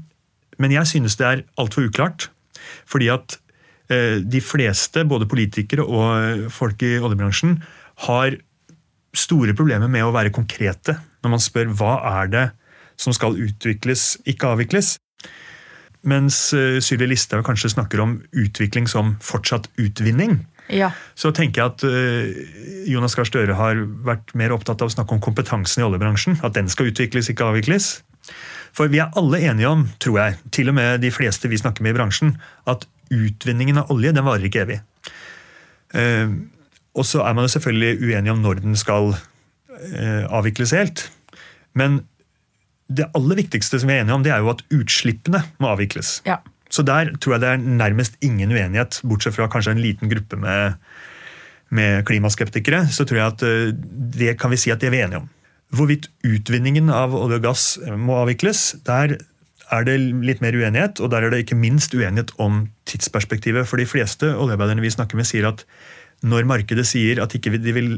men 0.61 0.75
jeg 0.75 0.91
synes 0.91 1.15
det 1.17 1.27
er 1.27 1.43
altfor 1.61 1.87
uklart. 1.87 2.27
Fordi 2.89 3.09
at 3.13 3.37
eh, 3.89 4.19
de 4.21 4.41
fleste, 4.43 5.05
både 5.07 5.29
politikere 5.31 5.85
og 5.87 6.51
folk 6.53 6.83
i 6.85 6.97
oljebransjen, 6.99 7.57
har 8.05 8.37
store 9.19 9.55
problemer 9.57 9.91
med 9.91 10.05
å 10.05 10.13
være 10.15 10.33
konkrete 10.35 10.97
når 11.23 11.33
man 11.33 11.43
spør 11.43 11.71
hva 11.77 11.97
er 12.21 12.31
det 12.31 12.45
som 13.01 13.15
skal 13.15 13.37
utvikles, 13.41 14.15
ikke 14.29 14.53
avvikles. 14.53 14.95
Mens 16.05 16.37
uh, 16.53 16.77
Sylvi 16.83 17.09
Listhaug 17.09 17.45
kanskje 17.47 17.73
snakker 17.73 18.03
om 18.03 18.19
utvikling 18.37 18.87
som 18.87 19.15
fortsatt 19.25 19.67
utvinning. 19.81 20.37
Ja. 20.69 20.91
Så 21.17 21.31
tenker 21.35 21.61
jeg 21.61 21.73
at 21.73 21.85
uh, 21.85 22.89
Jonas 22.89 23.17
Gahr 23.17 23.27
Støre 23.27 23.57
har 23.57 23.81
vært 24.05 24.33
mer 24.37 24.53
opptatt 24.55 24.81
av 24.85 24.91
å 24.91 24.95
snakke 24.95 25.17
om 25.17 25.23
kompetansen 25.23 25.83
i 25.83 25.87
oljebransjen. 25.87 26.39
At 26.45 26.55
den 26.57 26.69
skal 26.71 26.91
utvikles, 26.93 27.31
ikke 27.33 27.49
avvikles. 27.49 27.97
For 28.75 28.91
vi 28.91 29.01
er 29.01 29.13
alle 29.17 29.41
enige 29.49 29.71
om, 29.71 29.85
tror 30.03 30.19
jeg, 30.21 30.39
til 30.55 30.69
og 30.71 30.77
med 30.77 31.01
de 31.03 31.11
fleste 31.13 31.49
vi 31.51 31.59
snakker 31.61 31.85
med 31.85 31.95
i 31.95 31.97
bransjen, 31.97 32.35
at 32.69 32.85
utvinningen 33.13 33.81
av 33.81 33.91
olje 33.93 34.13
den 34.15 34.25
varer 34.25 34.47
ikke 34.49 34.65
evig. 34.65 34.81
Og 36.95 37.05
så 37.07 37.23
er 37.27 37.35
man 37.35 37.47
jo 37.47 37.53
selvfølgelig 37.55 37.99
uenig 38.01 38.31
om 38.31 38.41
når 38.43 38.61
den 38.63 38.77
skal 38.79 39.13
eh, 39.13 40.23
avvikles 40.31 40.73
helt. 40.75 41.07
Men 41.75 42.03
det 42.87 43.09
aller 43.17 43.41
viktigste 43.41 43.79
som 43.81 43.89
vi 43.89 43.97
er 43.97 44.03
enige 44.05 44.15
om, 44.15 44.23
det 44.23 44.31
er 44.31 44.43
jo 44.43 44.53
at 44.53 44.63
utslippene 44.73 45.41
må 45.59 45.73
avvikles. 45.73 46.19
Ja. 46.27 46.39
Så 46.71 46.85
der 46.85 47.11
tror 47.21 47.35
jeg 47.35 47.43
det 47.43 47.51
er 47.51 47.61
nærmest 47.83 48.17
ingen 48.25 48.51
uenighet, 48.51 48.99
bortsett 49.03 49.35
fra 49.35 49.49
kanskje 49.51 49.75
en 49.75 49.83
liten 49.83 50.11
gruppe 50.11 50.39
med, 50.39 50.79
med 51.69 52.05
klimaskeptikere. 52.07 52.85
Så 52.93 53.05
tror 53.05 53.21
jeg 53.21 53.33
at 53.33 53.45
eh, 53.47 53.71
det 54.19 54.37
kan 54.41 54.53
vi 54.53 54.61
si 54.61 54.73
at 54.73 54.81
det 54.81 54.91
er 54.91 54.95
vi 54.95 55.03
enige 55.05 55.23
om. 55.23 55.31
Hvorvidt 55.75 56.07
utvinningen 56.23 56.91
av 56.93 57.15
olje 57.17 57.41
og 57.41 57.47
gass 57.47 57.63
må 57.97 58.19
avvikles, 58.21 58.75
der 58.85 59.17
er 59.73 59.85
det 59.87 59.97
litt 59.97 60.43
mer 60.43 60.55
uenighet. 60.55 61.01
Og 61.01 61.11
der 61.11 61.25
er 61.25 61.33
det 61.33 61.43
ikke 61.43 61.57
minst 61.57 61.93
uenighet 61.97 62.33
om 62.41 62.67
tidsperspektivet. 62.89 63.67
For 63.67 63.81
de 63.81 63.87
fleste 63.89 64.29
oljearbeiderne 64.35 64.83
vi 64.83 64.93
snakker 64.93 65.19
med, 65.19 65.27
sier 65.27 65.49
at 65.49 65.65
når 66.25 66.47
markedet 66.49 66.85
sier 66.89 67.21
at 67.23 67.33
ikke 67.37 67.53
de 67.61 67.73
vil 67.75 67.91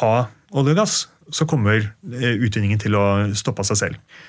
ha 0.00 0.14
olje 0.56 0.74
og 0.74 0.80
gass, 0.80 0.96
så 1.32 1.46
kommer 1.48 1.80
eh, 1.80 2.34
utvinningen 2.38 2.80
til 2.82 2.96
å 2.98 3.06
stoppe 3.38 3.62
av 3.62 3.70
seg 3.70 3.80
selv. 3.80 4.20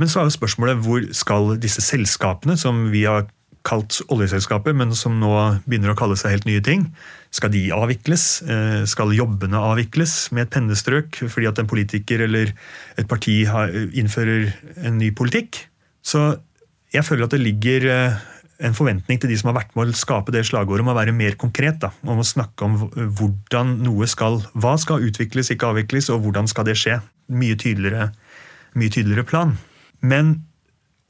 Men 0.00 0.10
så 0.10 0.20
er 0.20 0.28
jo 0.28 0.34
spørsmålet 0.34 0.82
hvor 0.82 1.06
skal 1.14 1.54
disse 1.62 1.84
selskapene 1.84 2.56
som 2.58 2.88
vi 2.92 3.04
har 3.06 3.28
kalt 3.64 4.02
oljeselskaper, 4.12 4.74
men 4.76 4.92
som 4.96 5.16
nå 5.20 5.32
begynner 5.64 5.94
å 5.94 5.96
kalle 5.96 6.18
seg 6.20 6.34
helt 6.34 6.48
nye 6.48 6.62
ting. 6.64 6.88
Skal 7.32 7.52
de 7.54 7.62
avvikles? 7.72 8.26
Eh, 8.44 8.82
skal 8.90 9.14
jobbene 9.16 9.60
avvikles 9.72 10.32
med 10.36 10.46
et 10.46 10.52
pennestrøk 10.58 11.22
fordi 11.22 11.48
at 11.48 11.60
en 11.62 11.70
politiker 11.70 12.26
eller 12.26 12.52
et 13.00 13.08
parti 13.08 13.40
innfører 13.96 14.50
en 14.84 15.00
ny 15.00 15.14
politikk? 15.16 15.64
Så 16.04 16.34
jeg 16.94 17.06
føler 17.06 17.26
at 17.26 17.34
det 17.34 17.42
ligger 17.42 17.88
eh, 17.90 18.22
en 18.64 18.76
forventning 18.76 19.20
til 19.20 19.30
de 19.30 19.36
som 19.38 19.50
har 19.50 19.58
vært 19.58 19.74
med 19.76 19.92
å 19.92 19.98
skape 19.98 20.32
det 20.34 20.44
slagordet, 20.48 20.84
om 20.84 20.92
å 20.92 20.96
være 20.96 21.14
mer 21.16 21.36
konkret. 21.40 21.80
Da, 21.82 21.92
om 22.06 22.22
å 22.22 22.26
snakke 22.26 22.66
om 22.66 22.78
hvordan 23.18 23.76
noe 23.84 24.08
skal 24.10 24.40
Hva 24.52 24.74
skal 24.80 25.04
utvikles, 25.04 25.52
ikke 25.52 25.70
avvikles, 25.72 26.10
og 26.14 26.24
hvordan 26.24 26.48
skal 26.50 26.66
det 26.68 26.78
skje? 26.80 26.98
Mye 27.32 27.58
tydeligere, 27.60 28.10
mye 28.78 28.92
tydeligere 28.92 29.26
plan. 29.28 29.56
Men 30.04 30.36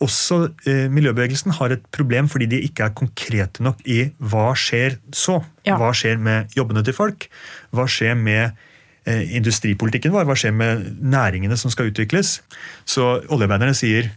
også 0.02 0.40
eh, 0.68 0.86
miljøbevegelsen 0.92 1.54
har 1.58 1.74
et 1.74 1.84
problem 1.94 2.28
fordi 2.30 2.48
de 2.50 2.60
ikke 2.66 2.88
er 2.88 2.96
konkrete 2.98 3.62
nok 3.64 3.80
i 3.86 4.08
hva 4.18 4.50
skjer 4.58 4.98
så. 5.14 5.40
Ja. 5.66 5.78
Hva 5.80 5.92
skjer 5.96 6.20
med 6.20 6.54
jobbene 6.56 6.84
til 6.86 6.96
folk? 6.96 7.28
Hva 7.74 7.86
skjer 7.90 8.18
med 8.18 8.58
eh, 9.06 9.22
industripolitikken 9.38 10.14
vår? 10.14 10.26
Hva 10.28 10.36
skjer 10.38 10.54
med 10.56 10.84
næringene 11.00 11.58
som 11.60 11.72
skal 11.72 11.92
utvikles? 11.92 12.40
Så 12.84 13.06
oljearbeiderne 13.28 13.76
sier 13.78 14.10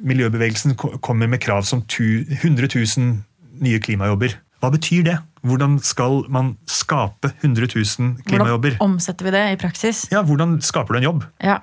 miljøbevegelsen 0.00 0.76
kommer 0.76 1.28
med 1.30 1.42
krav 1.42 1.66
som 1.68 1.82
100 1.84 2.68
000 2.74 3.18
nye 3.60 3.80
klimajobber. 3.82 4.36
Hva 4.60 4.70
betyr 4.74 5.04
det? 5.06 5.16
Hvordan 5.46 5.78
skal 5.84 6.22
man 6.32 6.54
skape 6.68 7.32
100 7.40 7.70
000 7.72 8.24
klimajobber? 8.28 8.76
Hvordan 8.76 8.96
omsetter 8.96 9.28
vi 9.28 9.32
det 9.36 9.44
i 9.54 9.58
praksis? 9.60 10.04
Ja, 10.12 10.22
Hvordan 10.22 10.58
skaper 10.64 10.94
du 10.94 11.00
en 11.00 11.08
jobb? 11.08 11.24
Ja. 11.40 11.60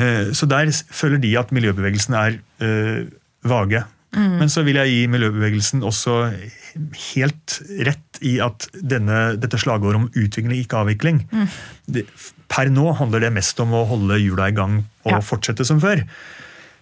Eh, 0.00 0.32
så 0.32 0.48
der 0.48 0.72
føler 0.90 1.20
de 1.20 1.34
at 1.38 1.52
miljøbevegelsen 1.52 2.16
er 2.16 2.38
uh, 2.64 3.08
vage. 3.44 3.84
Mm. 4.16 4.38
Men 4.40 4.50
så 4.50 4.64
vil 4.66 4.80
jeg 4.80 4.90
gi 4.90 5.02
miljøbevegelsen 5.06 5.84
også 5.86 6.16
helt 7.14 7.60
rett 7.86 8.20
i 8.26 8.38
at 8.42 8.66
denne, 8.74 9.36
dette 9.38 9.60
slagordet 9.60 10.00
om 10.00 10.08
utvikling, 10.10 10.56
ikke 10.58 10.80
avvikling 10.82 11.20
mm. 11.30 11.46
det, 11.94 12.04
Per 12.50 12.70
nå 12.72 12.88
handler 12.98 13.22
det 13.22 13.30
mest 13.36 13.60
om 13.62 13.74
å 13.78 13.84
holde 13.86 14.18
hjula 14.18 14.48
i 14.50 14.54
gang 14.56 14.80
og 15.06 15.12
ja. 15.12 15.20
fortsette 15.22 15.62
som 15.66 15.78
før. 15.82 16.02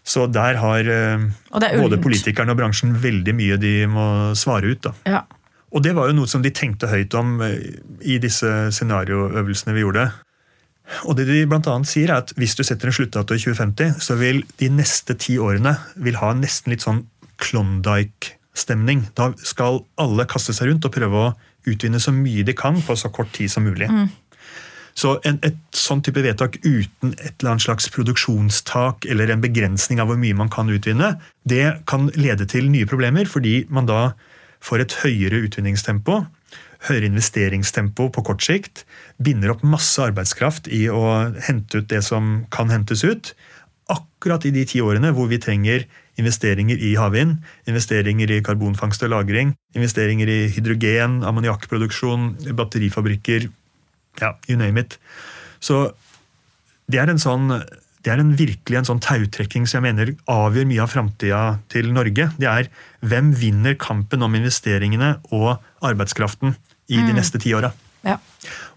Så 0.08 0.24
der 0.32 0.56
har 0.56 0.88
uh, 0.88 1.26
både 1.52 1.98
politikerne 2.00 2.54
og 2.54 2.60
bransjen 2.60 2.94
veldig 3.02 3.34
mye 3.36 3.58
de 3.60 3.74
må 3.90 4.06
svare 4.38 4.72
ut. 4.72 4.88
Ja. 5.04 5.26
Og 5.68 5.84
det 5.84 5.92
var 5.98 6.08
jo 6.08 6.16
noe 6.16 6.30
som 6.30 6.40
de 6.40 6.52
tenkte 6.54 6.88
høyt 6.88 7.12
om 7.18 7.42
i 7.44 8.16
disse 8.22 8.48
scenarioøvelsene 8.72 9.76
vi 9.76 9.84
gjorde. 9.84 10.06
Og 11.04 11.16
det 11.18 11.26
de 11.28 11.42
blant 11.48 11.68
annet 11.70 11.90
sier 11.90 12.10
er 12.10 12.22
at 12.22 12.32
Hvis 12.38 12.56
du 12.56 12.64
setter 12.64 12.88
en 12.88 12.96
sluttdato 12.96 13.36
i 13.36 13.42
2050, 13.42 14.00
så 14.00 14.16
vil 14.20 14.42
de 14.60 14.70
neste 14.72 15.16
ti 15.20 15.36
årene 15.40 15.74
vil 16.00 16.18
ha 16.20 16.32
nesten 16.36 16.72
litt 16.72 16.86
sånn 16.86 17.04
Klondyke-stemning. 17.38 19.04
Da 19.18 19.30
skal 19.44 19.82
alle 20.00 20.26
kaste 20.30 20.56
seg 20.56 20.72
rundt 20.72 20.88
og 20.88 20.94
prøve 20.94 21.20
å 21.26 21.34
utvinne 21.68 22.00
så 22.02 22.14
mye 22.14 22.46
de 22.46 22.54
kan 22.56 22.80
på 22.82 22.96
så 22.98 23.12
kort 23.14 23.30
tid 23.36 23.52
som 23.52 23.66
mulig. 23.68 23.90
Mm. 23.92 24.08
Så 24.98 25.18
en, 25.28 25.36
et 25.46 25.58
sånn 25.76 26.02
type 26.02 26.22
vedtak 26.24 26.56
uten 26.64 27.12
et 27.14 27.36
eller 27.36 27.52
annet 27.52 27.66
slags 27.68 27.86
produksjonstak 27.94 29.06
eller 29.06 29.30
en 29.30 29.44
begrensning 29.44 30.02
av 30.02 30.10
hvor 30.10 30.18
mye 30.18 30.34
man 30.34 30.50
kan 30.50 30.70
utvinne, 30.72 31.12
det 31.46 31.78
kan 31.90 32.10
lede 32.18 32.48
til 32.50 32.66
nye 32.72 32.88
problemer, 32.88 33.30
fordi 33.30 33.60
man 33.70 33.86
da 33.86 34.10
får 34.64 34.82
et 34.82 34.96
høyere 35.04 35.44
utvinningstempo 35.46 36.24
høyere 36.86 37.08
investeringstempo 37.10 38.08
på 38.14 38.24
kort 38.26 38.44
sikt, 38.44 38.84
binder 39.18 39.54
opp 39.54 39.64
masse 39.66 40.02
arbeidskraft 40.02 40.68
i 40.70 40.86
å 40.92 41.02
hente 41.48 41.82
ut 41.82 41.88
det 41.90 42.04
som 42.06 42.44
kan 42.54 42.70
hentes 42.70 43.02
ut. 43.06 43.32
Akkurat 43.90 44.44
i 44.46 44.52
de 44.54 44.64
ti 44.68 44.82
årene 44.84 45.10
hvor 45.16 45.30
vi 45.30 45.40
trenger 45.42 45.86
investeringer 46.18 46.78
i 46.82 46.94
havvind, 46.98 47.38
investeringer 47.70 48.30
i 48.34 48.42
karbonfangst 48.44 49.04
og 49.06 49.12
-lagring, 49.12 49.54
investeringer 49.74 50.28
i 50.28 50.40
hydrogen, 50.54 51.22
ammoniakkproduksjon, 51.24 52.54
batterifabrikker, 52.58 53.48
ja, 54.20 54.34
you 54.48 54.58
name 54.60 54.80
it. 54.80 54.98
Så 55.60 55.90
det 56.88 57.02
er 57.02 57.12
en 57.12 57.20
sånn 57.22 57.52
det 58.06 58.12
er 58.12 58.22
en 58.22 58.30
virkelig 58.38 58.78
en 58.78 58.86
sånn 58.86 59.02
tautrekking 59.02 59.66
som 59.68 59.82
jeg 59.82 59.90
mener 59.90 60.12
avgjør 60.30 60.68
mye 60.70 60.84
av 60.84 60.92
framtida 60.92 61.40
til 61.72 61.90
Norge. 61.92 62.28
Det 62.38 62.46
er 62.48 62.70
hvem 63.04 63.32
vinner 63.36 63.74
kampen 63.80 64.22
om 64.24 64.36
investeringene 64.38 65.16
og 65.34 65.58
arbeidskraften 65.84 66.54
i 66.88 67.00
de 67.02 67.10
mm. 67.10 67.16
neste 67.18 67.40
ti 67.42 67.52
åra. 67.58 67.72
Ja. 68.06 68.16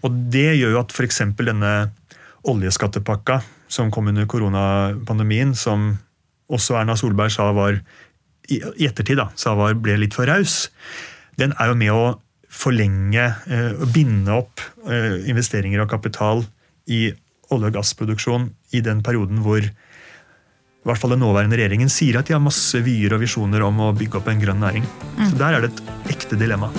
Og 0.02 0.18
det 0.34 0.58
gjør 0.58 0.74
jo 0.74 0.80
at 0.82 0.92
f.eks. 0.92 1.22
denne 1.38 1.72
oljeskattepakka 2.50 3.38
som 3.72 3.92
kom 3.94 4.10
under 4.10 4.26
koronapandemien, 4.28 5.54
som 5.56 5.94
også 6.52 6.76
Erna 6.82 6.98
Solberg 6.98 7.32
sa 7.32 7.48
var 7.56 7.78
i 8.50 8.58
ettertid 8.84 9.16
da, 9.22 9.30
sa 9.38 9.54
var, 9.56 9.78
ble 9.78 9.96
litt 10.02 10.18
for 10.18 10.28
raus, 10.28 10.66
den 11.40 11.54
er 11.56 11.70
jo 11.70 11.78
med 11.78 11.94
å 11.94 12.02
forlenge 12.52 13.24
eh, 13.48 13.72
og 13.72 13.86
eh, 13.86 13.92
binde 13.94 14.36
opp 14.36 14.62
eh, 14.86 15.22
investeringer 15.30 15.82
og 15.82 15.90
kapital 15.92 16.44
i 16.90 17.08
olje- 17.52 17.70
og 17.70 17.76
gassproduksjon 17.78 18.50
i 18.76 18.82
den 18.84 19.02
perioden 19.04 19.42
hvor 19.44 19.62
i 19.62 20.88
hvert 20.88 20.98
fall 20.98 21.14
den 21.14 21.22
nåværende 21.22 21.56
regjeringen 21.58 21.92
sier 21.92 22.18
at 22.18 22.26
de 22.26 22.34
har 22.34 22.42
masse 22.42 22.78
vyer 22.82 23.14
og 23.14 23.22
visjoner 23.22 23.62
om 23.62 23.78
å 23.84 23.92
bygge 23.94 24.18
opp 24.18 24.32
en 24.32 24.40
grønn 24.42 24.58
næring. 24.64 24.88
Mm. 25.14 25.28
Så 25.30 25.38
der 25.38 25.54
er 25.54 25.62
det 25.62 25.70
et 25.70 26.16
ekte 26.16 26.38
dilemma. 26.40 26.72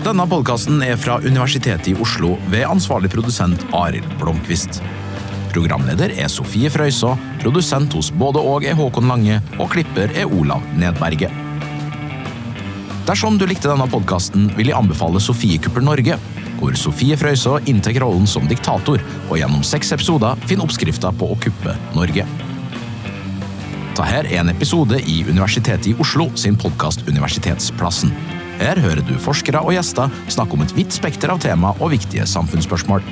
Denne 0.00 0.24
podkasten 0.26 0.80
er 0.82 0.96
fra 0.98 1.20
Universitetet 1.22 1.92
i 1.92 1.94
Oslo 2.02 2.32
ved 2.50 2.64
ansvarlig 2.66 3.12
produsent 3.12 3.62
Arild 3.76 4.10
Blomkvist. 4.18 4.80
Programleder 5.50 6.12
er 6.14 6.30
Sofie 6.30 6.70
Frøysaa, 6.70 7.16
produsent 7.42 7.94
hos 7.96 8.10
både 8.14 8.42
og 8.42 8.66
er 8.66 8.76
Håkon 8.78 9.08
Lange, 9.10 9.40
og 9.58 9.70
klipper 9.72 10.12
er 10.14 10.30
Olav 10.30 10.64
Nedberget. 10.78 11.32
Dersom 13.08 13.38
du 13.40 13.46
likte 13.48 13.70
denne 13.70 13.88
podkasten, 13.90 14.50
vil 14.54 14.70
jeg 14.70 14.78
anbefale 14.78 15.22
Sofiekuppel 15.22 15.82
Norge, 15.82 16.18
hvor 16.60 16.76
Sofie 16.78 17.16
Frøysaa 17.18 17.62
inntar 17.70 17.96
rollen 18.02 18.28
som 18.28 18.46
diktator, 18.46 19.02
og 19.28 19.38
gjennom 19.40 19.64
seks 19.66 19.90
episoder 19.96 20.38
finner 20.46 20.68
oppskrifta 20.68 21.10
på 21.18 21.32
å 21.32 21.38
kuppe 21.40 21.74
Norge. 21.96 22.26
Dette 23.90 24.06
er 24.16 24.28
en 24.38 24.48
episode 24.52 24.96
i 25.10 25.18
Universitetet 25.28 25.90
i 25.90 25.96
Oslo 26.00 26.30
sin 26.38 26.54
podkast 26.56 27.02
Universitetsplassen. 27.08 28.12
Her 28.60 28.78
hører 28.80 29.02
du 29.04 29.16
forskere 29.20 29.60
og 29.64 29.74
gjester 29.74 30.12
snakke 30.30 30.56
om 30.56 30.62
et 30.64 30.72
vidt 30.76 30.94
spekter 30.94 31.32
av 31.32 31.40
tema 31.42 31.74
og 31.80 31.92
viktige 31.96 32.24
samfunnsspørsmål. 32.28 33.04